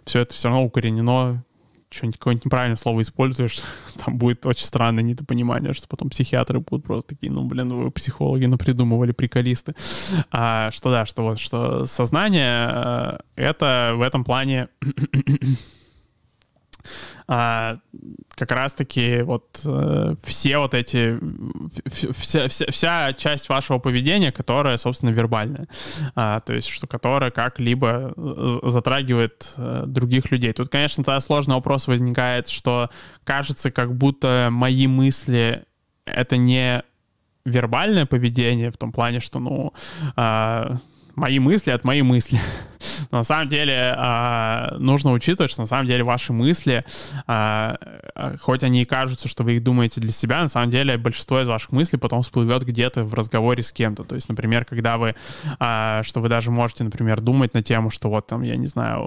[0.05, 1.43] все это все равно укоренено искоренено,
[1.91, 3.61] что-нибудь какое-нибудь неправильное слово используешь,
[4.05, 8.45] там будет очень странное недопонимание, что потом психиатры будут просто такие, ну, блин, вы психологи
[8.45, 9.75] напридумывали, приколисты.
[10.31, 14.69] А, что да, что вот, что сознание э,— это в этом плане
[17.31, 17.77] а,
[18.31, 21.19] как раз-таки вот э, все вот эти,
[21.87, 25.67] вся, вся, вся часть вашего поведения, которая, собственно, вербальная,
[26.15, 28.13] а, то есть что которая как-либо
[28.63, 30.53] затрагивает э, других людей.
[30.53, 32.89] Тут, конечно, тогда сложный вопрос возникает, что
[33.23, 35.65] кажется, как будто мои мысли—
[36.05, 36.81] это не
[37.45, 39.71] вербальное поведение в том плане, что, ну,
[40.15, 40.77] а,
[41.15, 42.39] мои мысли от моей мысли.
[43.11, 46.83] на самом деле а, нужно учитывать, что на самом деле ваши мысли,
[47.27, 47.77] а,
[48.15, 51.41] а, хоть они и кажутся, что вы их думаете для себя, на самом деле большинство
[51.41, 54.03] из ваших мыслей потом всплывет где-то в разговоре с кем-то.
[54.03, 55.15] То есть, например, когда вы,
[55.57, 59.03] что вы даже можете, например, думать на тему, что вот там, я не знаю,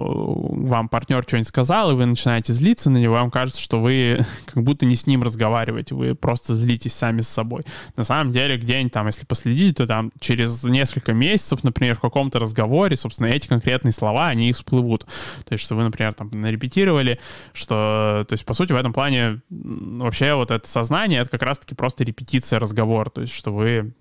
[0.67, 4.19] вам партнер что-нибудь сказал, и вы начинаете злиться на него, вам кажется, что вы
[4.53, 7.63] как будто не с ним разговариваете, вы просто злитесь сами с собой.
[7.95, 12.39] На самом деле, где-нибудь там, если последить, то там через несколько месяцев, например, в каком-то
[12.39, 15.05] разговоре, собственно, эти конкретные слова, они их всплывут.
[15.45, 17.19] То есть, что вы, например, там нарепетировали,
[17.53, 21.73] что, то есть, по сути, в этом плане вообще вот это сознание, это как раз-таки
[21.73, 23.93] просто репетиция разговора, то есть, что вы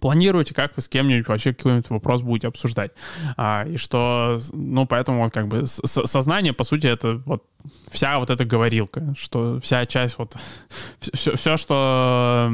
[0.00, 2.90] планируете, как вы с кем-нибудь вообще какой-нибудь вопрос будете обсуждать.
[3.36, 7.44] А, и что, ну, поэтому вот как бы сознание, по сути, это вот
[7.90, 10.36] вся вот эта говорилка, что вся часть вот,
[11.12, 12.50] все, все что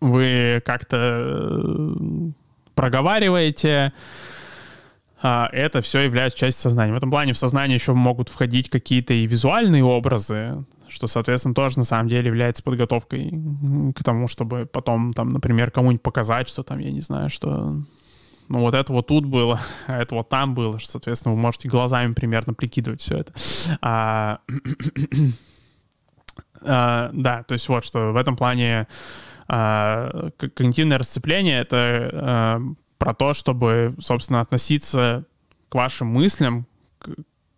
[0.00, 2.32] вы как-то э,
[2.74, 3.92] проговариваете,
[5.22, 6.92] это все является частью сознания.
[6.92, 11.78] В этом плане в сознание еще могут входить какие-то и визуальные образы, что, соответственно, тоже
[11.78, 13.32] на самом деле является подготовкой
[13.94, 17.76] к тому, чтобы потом, там, например, кому-нибудь показать, что там, я не знаю, что
[18.48, 21.68] ну вот это вот тут было, а это вот там было, что, соответственно, вы можете
[21.68, 23.32] глазами примерно прикидывать все это.
[23.80, 24.40] А,
[26.62, 28.86] а, да, то есть вот, что в этом плане
[29.48, 32.60] а, когнитивное расцепление— это а,
[33.02, 35.24] про то, чтобы, собственно, относиться
[35.68, 36.66] к вашим мыслям,
[37.00, 37.10] к,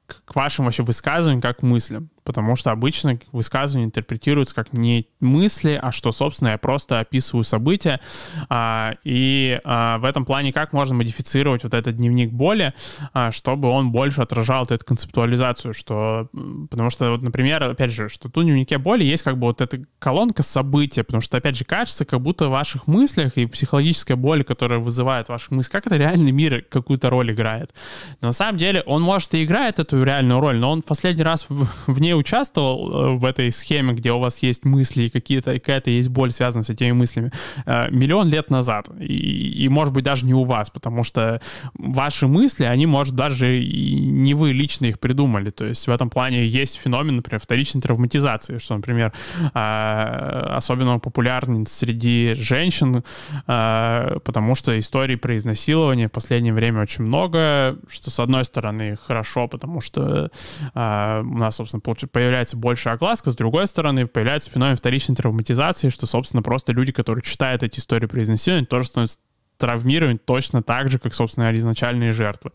[0.06, 5.78] к вашим вообще высказываниям как к мыслям потому что обычно высказывание интерпретируется как не мысли,
[5.80, 8.00] а что, собственно, я просто описываю события.
[8.48, 12.72] А, и а, в этом плане как можно модифицировать вот этот дневник боли,
[13.12, 16.28] а, чтобы он больше отражал вот эту концептуализацию, что,
[16.70, 19.84] потому что, вот, например, опять же, что в дневнике боли есть как бы вот эта
[19.98, 24.44] колонка события, потому что, опять же, кажется, как будто в ваших мыслях и психологическая боль,
[24.44, 27.74] которая вызывает ваши мысли, как это реальный мир какую-то роль играет.
[28.22, 31.22] Но на самом деле он, может, и играет эту реальную роль, но он в последний
[31.22, 35.08] раз в, в ней участвовал э, в этой схеме, где у вас есть мысли и
[35.08, 37.30] какие-то, какая-то есть боль, связанная с этими мыслями,
[37.66, 38.88] э, миллион лет назад.
[39.00, 41.40] И, и, может быть, даже не у вас, потому что
[41.74, 45.50] ваши мысли, они, может, даже не вы лично их придумали.
[45.50, 49.12] То есть в этом плане есть феномен, например, вторичной травматизации, что, например,
[49.54, 53.04] э, особенно популярен среди женщин,
[53.46, 59.48] потому что историй про изнасилование в последнее время очень много, что, с одной стороны, хорошо,
[59.48, 60.30] потому что
[60.74, 66.42] у нас, собственно, появляется больше огласка, с другой стороны, появляется феномен вторичной травматизации, что, собственно,
[66.42, 69.18] просто люди, которые читают эти истории про изнасилование, тоже становятся
[69.56, 72.52] травмированы точно так же, как, собственно, изначальные жертвы.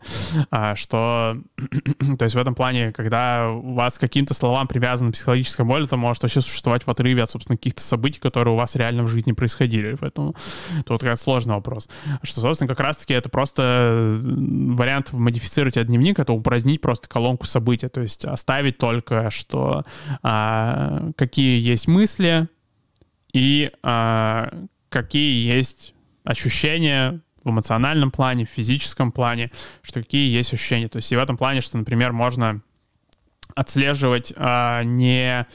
[0.50, 1.36] А, что,
[2.18, 6.22] то есть в этом плане, когда у вас каким-то словам привязана психологическая боль, это может
[6.22, 9.96] вообще существовать в отрыве от, собственно, каких-то событий, которые у вас реально в жизни происходили.
[9.98, 10.34] Поэтому
[10.84, 11.88] тут как сложный вопрос.
[12.22, 17.88] Что, собственно, как раз-таки это просто вариант модифицировать этот дневник, это упразднить просто колонку событий,
[17.88, 19.84] то есть оставить только, что
[20.22, 22.48] а, какие есть мысли
[23.32, 24.52] и а,
[24.88, 25.94] какие есть
[26.24, 29.50] ощущения в эмоциональном плане, в физическом плане,
[29.82, 30.88] что какие есть ощущения.
[30.88, 32.60] То есть и в этом плане, что, например, можно
[33.54, 35.46] отслеживать а, не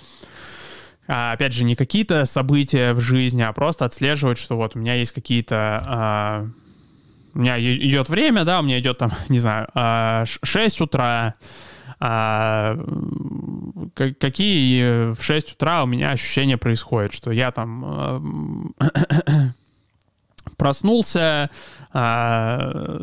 [1.08, 4.96] а, опять же, не какие-то события в жизни, а просто отслеживать, что вот у меня
[4.96, 5.84] есть какие-то...
[5.86, 6.48] А,
[7.34, 11.34] у меня идет время, да, у меня идет там, не знаю, а, 6 утра,
[12.00, 12.78] а,
[13.96, 18.74] какие в 6 утра у меня ощущения происходят, что я там
[20.58, 21.50] проснулся,
[21.98, 23.00] а,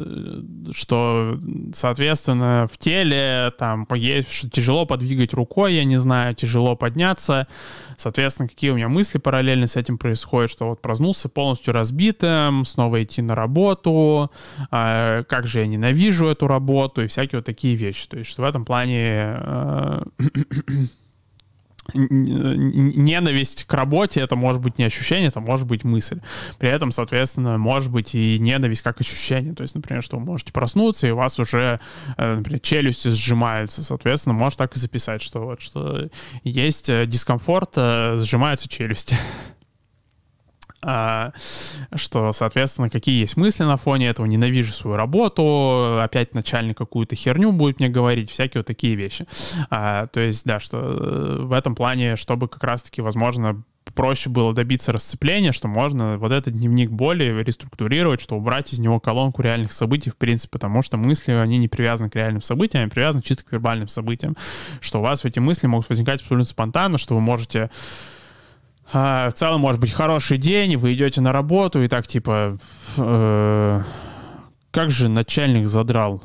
[0.72, 1.38] что,
[1.74, 7.46] соответственно, в теле там тяжело подвигать рукой, я не знаю, тяжело подняться,
[7.96, 13.02] соответственно, какие у меня мысли параллельно с этим происходят, что вот проснулся полностью разбитым, снова
[13.02, 14.30] идти на работу,
[14.70, 18.06] а, как же я ненавижу эту работу и всякие вот такие вещи.
[18.08, 20.02] То есть, что в этом плане а,
[21.94, 26.20] ненависть к работе это может быть не ощущение, это может быть мысль.
[26.58, 29.54] При этом, соответственно, может быть и ненависть как ощущение.
[29.54, 31.78] То есть, например, что вы можете проснуться, и у вас уже,
[32.16, 33.82] э, например, челюсти сжимаются.
[33.82, 36.08] Соответственно, может так и записать, что вот что
[36.44, 39.16] есть э, дискомфорт, э, сжимаются челюсти.
[40.84, 41.32] А,
[41.94, 47.52] что, соответственно, какие есть мысли на фоне этого, ненавижу свою работу, опять начальник какую-то херню
[47.52, 49.26] будет мне говорить, всякие вот такие вещи.
[49.70, 53.62] А, то есть, да, что э, в этом плане, чтобы как раз-таки, возможно,
[53.94, 59.00] проще было добиться расцепления, что можно вот этот дневник боли реструктурировать, что убрать из него
[59.00, 62.90] колонку реальных событий, в принципе, потому что мысли, они не привязаны к реальным событиям, они
[62.90, 64.36] привязаны чисто к вербальным событиям,
[64.80, 67.70] что у вас эти мысли могут возникать абсолютно спонтанно, что вы можете
[68.92, 72.58] а, в целом, может быть, хороший день, вы идете на работу и так, типа,
[72.96, 73.82] э,
[74.70, 76.22] как же начальник задрал?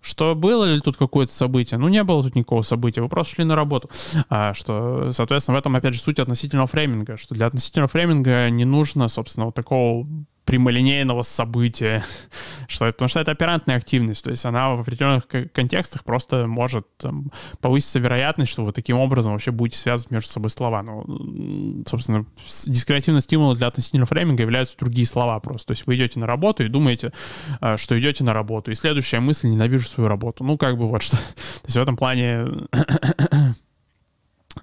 [0.00, 1.78] Что было ли тут какое-то событие?
[1.78, 3.90] Ну, не было тут никакого события, вы просто шли на работу.
[4.28, 8.64] А, что, соответственно, в этом, опять же, суть относительного фрейминга, что для относительного фрейминга не
[8.64, 10.06] нужно, собственно, вот такого
[10.46, 12.02] прямолинейного события,
[12.68, 17.30] что, потому что это оперантная активность, то есть она в определенных контекстах просто может там,
[17.60, 20.82] повыситься вероятность, что вы таким образом вообще будете связывать между собой слова.
[20.82, 22.24] Ну, собственно,
[22.66, 25.68] дискретивным стимулом для относительного фрейминга являются другие слова просто.
[25.68, 27.12] То есть вы идете на работу и думаете,
[27.60, 30.44] э, что идете на работу, и следующая мысль «ненавижу свою работу».
[30.44, 31.16] Ну, как бы вот что.
[31.62, 33.45] То есть в этом плане а,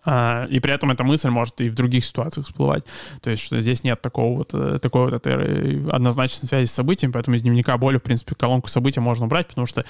[0.06, 2.84] и при этом эта мысль может и в других ситуациях всплывать.
[3.22, 7.14] То есть, что здесь нет такого вот, э, такой вот этой однозначной связи с событием,
[7.14, 9.86] поэтому из дневника боли, в принципе, колонку события можно убрать, потому что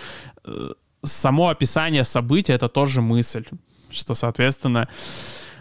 [0.46, 0.70] э,
[1.04, 3.46] само описание события— это тоже мысль,
[3.92, 4.88] что, соответственно,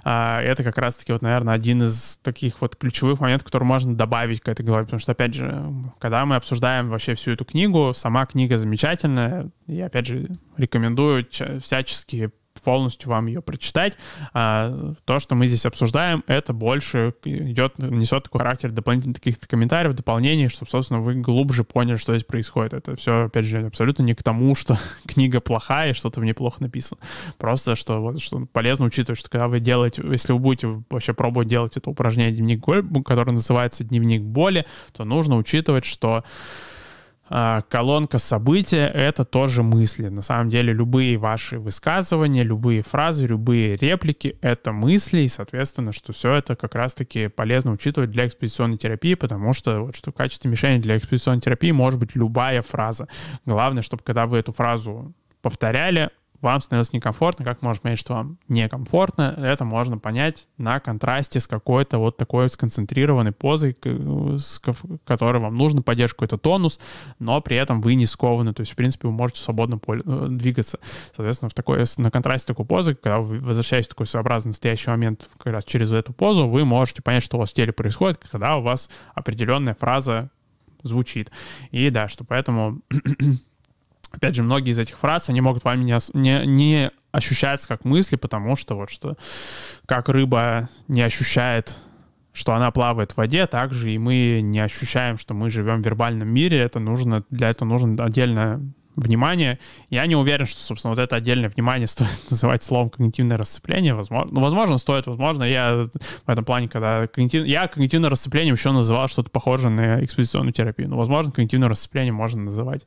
[0.04, 4.40] а, это как раз-таки, вот, наверное, один из таких вот ключевых моментов, который можно добавить
[4.40, 5.64] к этой главе, потому что, опять же,
[5.98, 11.26] когда мы обсуждаем вообще всю эту книгу, сама книга замечательная, и, опять же, рекомендую
[11.60, 12.30] всячески
[12.62, 13.98] полностью вам ее прочитать.
[14.32, 19.94] А, то, что мы здесь обсуждаем, это больше идет, несет такой характер дополнительных каких-то комментариев,
[19.94, 22.74] дополнений, чтобы, собственно, вы глубже поняли, что здесь происходит.
[22.74, 26.34] Это все, опять же, абсолютно не к тому, что книга плохая и что-то в ней
[26.34, 27.00] плохо написано.
[27.38, 31.48] Просто, что, вот, что полезно учитывать, что когда вы делаете, если вы будете вообще пробовать
[31.48, 36.24] делать это упражнение дневник боли, которое называется дневник боли, то нужно учитывать, что
[37.70, 40.08] колонка события— это тоже мысли.
[40.08, 46.12] На самом деле любые ваши высказывания, любые фразы, любые реплики— это мысли, и, соответственно, что
[46.12, 50.50] все это как раз-таки полезно учитывать для экспозиционной терапии, потому что, вот, что в качестве
[50.50, 53.08] мишени для экспозиционной терапии может быть любая фраза.
[53.46, 56.10] Главное, чтобы когда вы эту фразу повторяли,
[56.42, 61.46] вам становилось некомфортно, как можно понять, что вам некомфортно, это можно понять на контрасте с
[61.46, 63.76] какой-то вот такой сконцентрированной позой,
[64.36, 64.60] с
[65.04, 66.80] которой вам нужно поддерживать какой-то тонус,
[67.20, 70.80] но при этом вы не скованы, то есть, в принципе, вы можете свободно э, двигаться.
[71.14, 75.30] Соответственно, в такой, на контрасте такой позы, когда вы возвращаетесь в такой своеобразный настоящий момент
[75.38, 78.56] как раз через эту позу, вы можете понять, что у вас в теле происходит, когда
[78.56, 80.30] у вас определенная фраза
[80.82, 81.30] звучит.
[81.70, 82.80] И да, что поэтому
[84.12, 88.16] опять же, многие из этих фраз, они могут вами не, не, не ощущаться как мысли,
[88.16, 89.16] потому что вот что,
[89.86, 91.76] как рыба не ощущает
[92.32, 96.28] что она плавает в воде, также и мы не ощущаем, что мы живем в вербальном
[96.28, 96.58] мире.
[96.58, 98.62] Это нужно, для этого нужно отдельно
[98.96, 99.58] внимание.
[99.90, 103.94] Я не уверен, что, собственно, вот это отдельное внимание стоит называть словом когнитивное расцепление.
[103.94, 105.44] Возможно, ну, возможно, стоит, возможно.
[105.44, 105.88] Я
[106.26, 107.46] в этом плане, когда когнитив...
[107.46, 110.88] я когнитивное расцепление еще называл что-то похожее на экспозиционную терапию.
[110.88, 112.86] Но, возможно, когнитивное расцепление можно называть.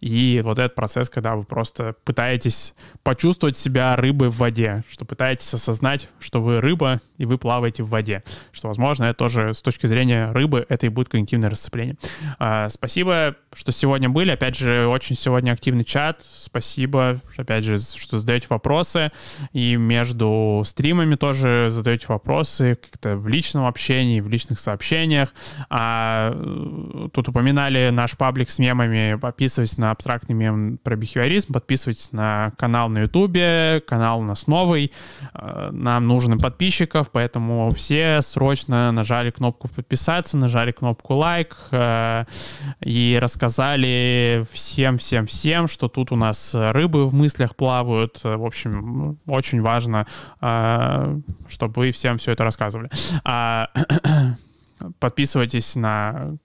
[0.00, 5.52] И вот этот процесс, когда вы просто пытаетесь почувствовать себя рыбой в воде, что пытаетесь
[5.54, 8.22] осознать, что вы рыба, и вы плаваете в воде.
[8.52, 11.96] Что, возможно, это тоже с точки зрения рыбы, это и будет когнитивное расцепление.
[12.38, 14.30] А, спасибо, что сегодня были.
[14.30, 16.22] Опять же, очень сегодня активный чат.
[16.22, 19.12] Спасибо, опять же, что задаете вопросы.
[19.52, 25.34] И между стримами тоже задаете вопросы как-то в личном общении, в личных сообщениях.
[25.68, 29.16] А, э, тут упоминали наш паблик с мемами.
[29.20, 34.92] Подписывайтесь на абстрактный мем про бихевиоризм, подписывайтесь на канал на ютубе, канал у нас новый.
[35.34, 42.24] Э, нам нужно подписчиков, поэтому все срочно нажали кнопку подписаться, нажали кнопку лайк э,
[42.80, 44.46] и рассказали
[45.26, 48.20] всем-всем-всем, что тут у нас рыбы в мыслях плавают.
[48.22, 50.06] В общем, очень важно,
[50.40, 52.90] э, чтобы вы всем все это рассказывали.
[53.24, 53.68] А,
[54.98, 56.36] подписывайтесь на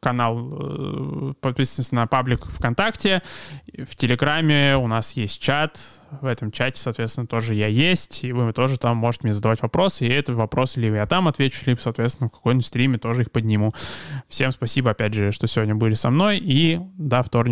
[0.00, 3.22] канал, подписывайтесь на паблик ВКонтакте,
[3.66, 5.78] в Телеграме у нас есть чат,
[6.20, 10.06] в этом чате, соответственно, тоже я есть, и вы тоже там можете мне задавать вопросы,
[10.06, 13.72] и этот вопрос либо я там отвечу, либо, соответственно, в какой-нибудь стриме тоже их подниму.
[14.28, 17.50] Всем спасибо, опять же, что сегодня были со мной, и до вторника.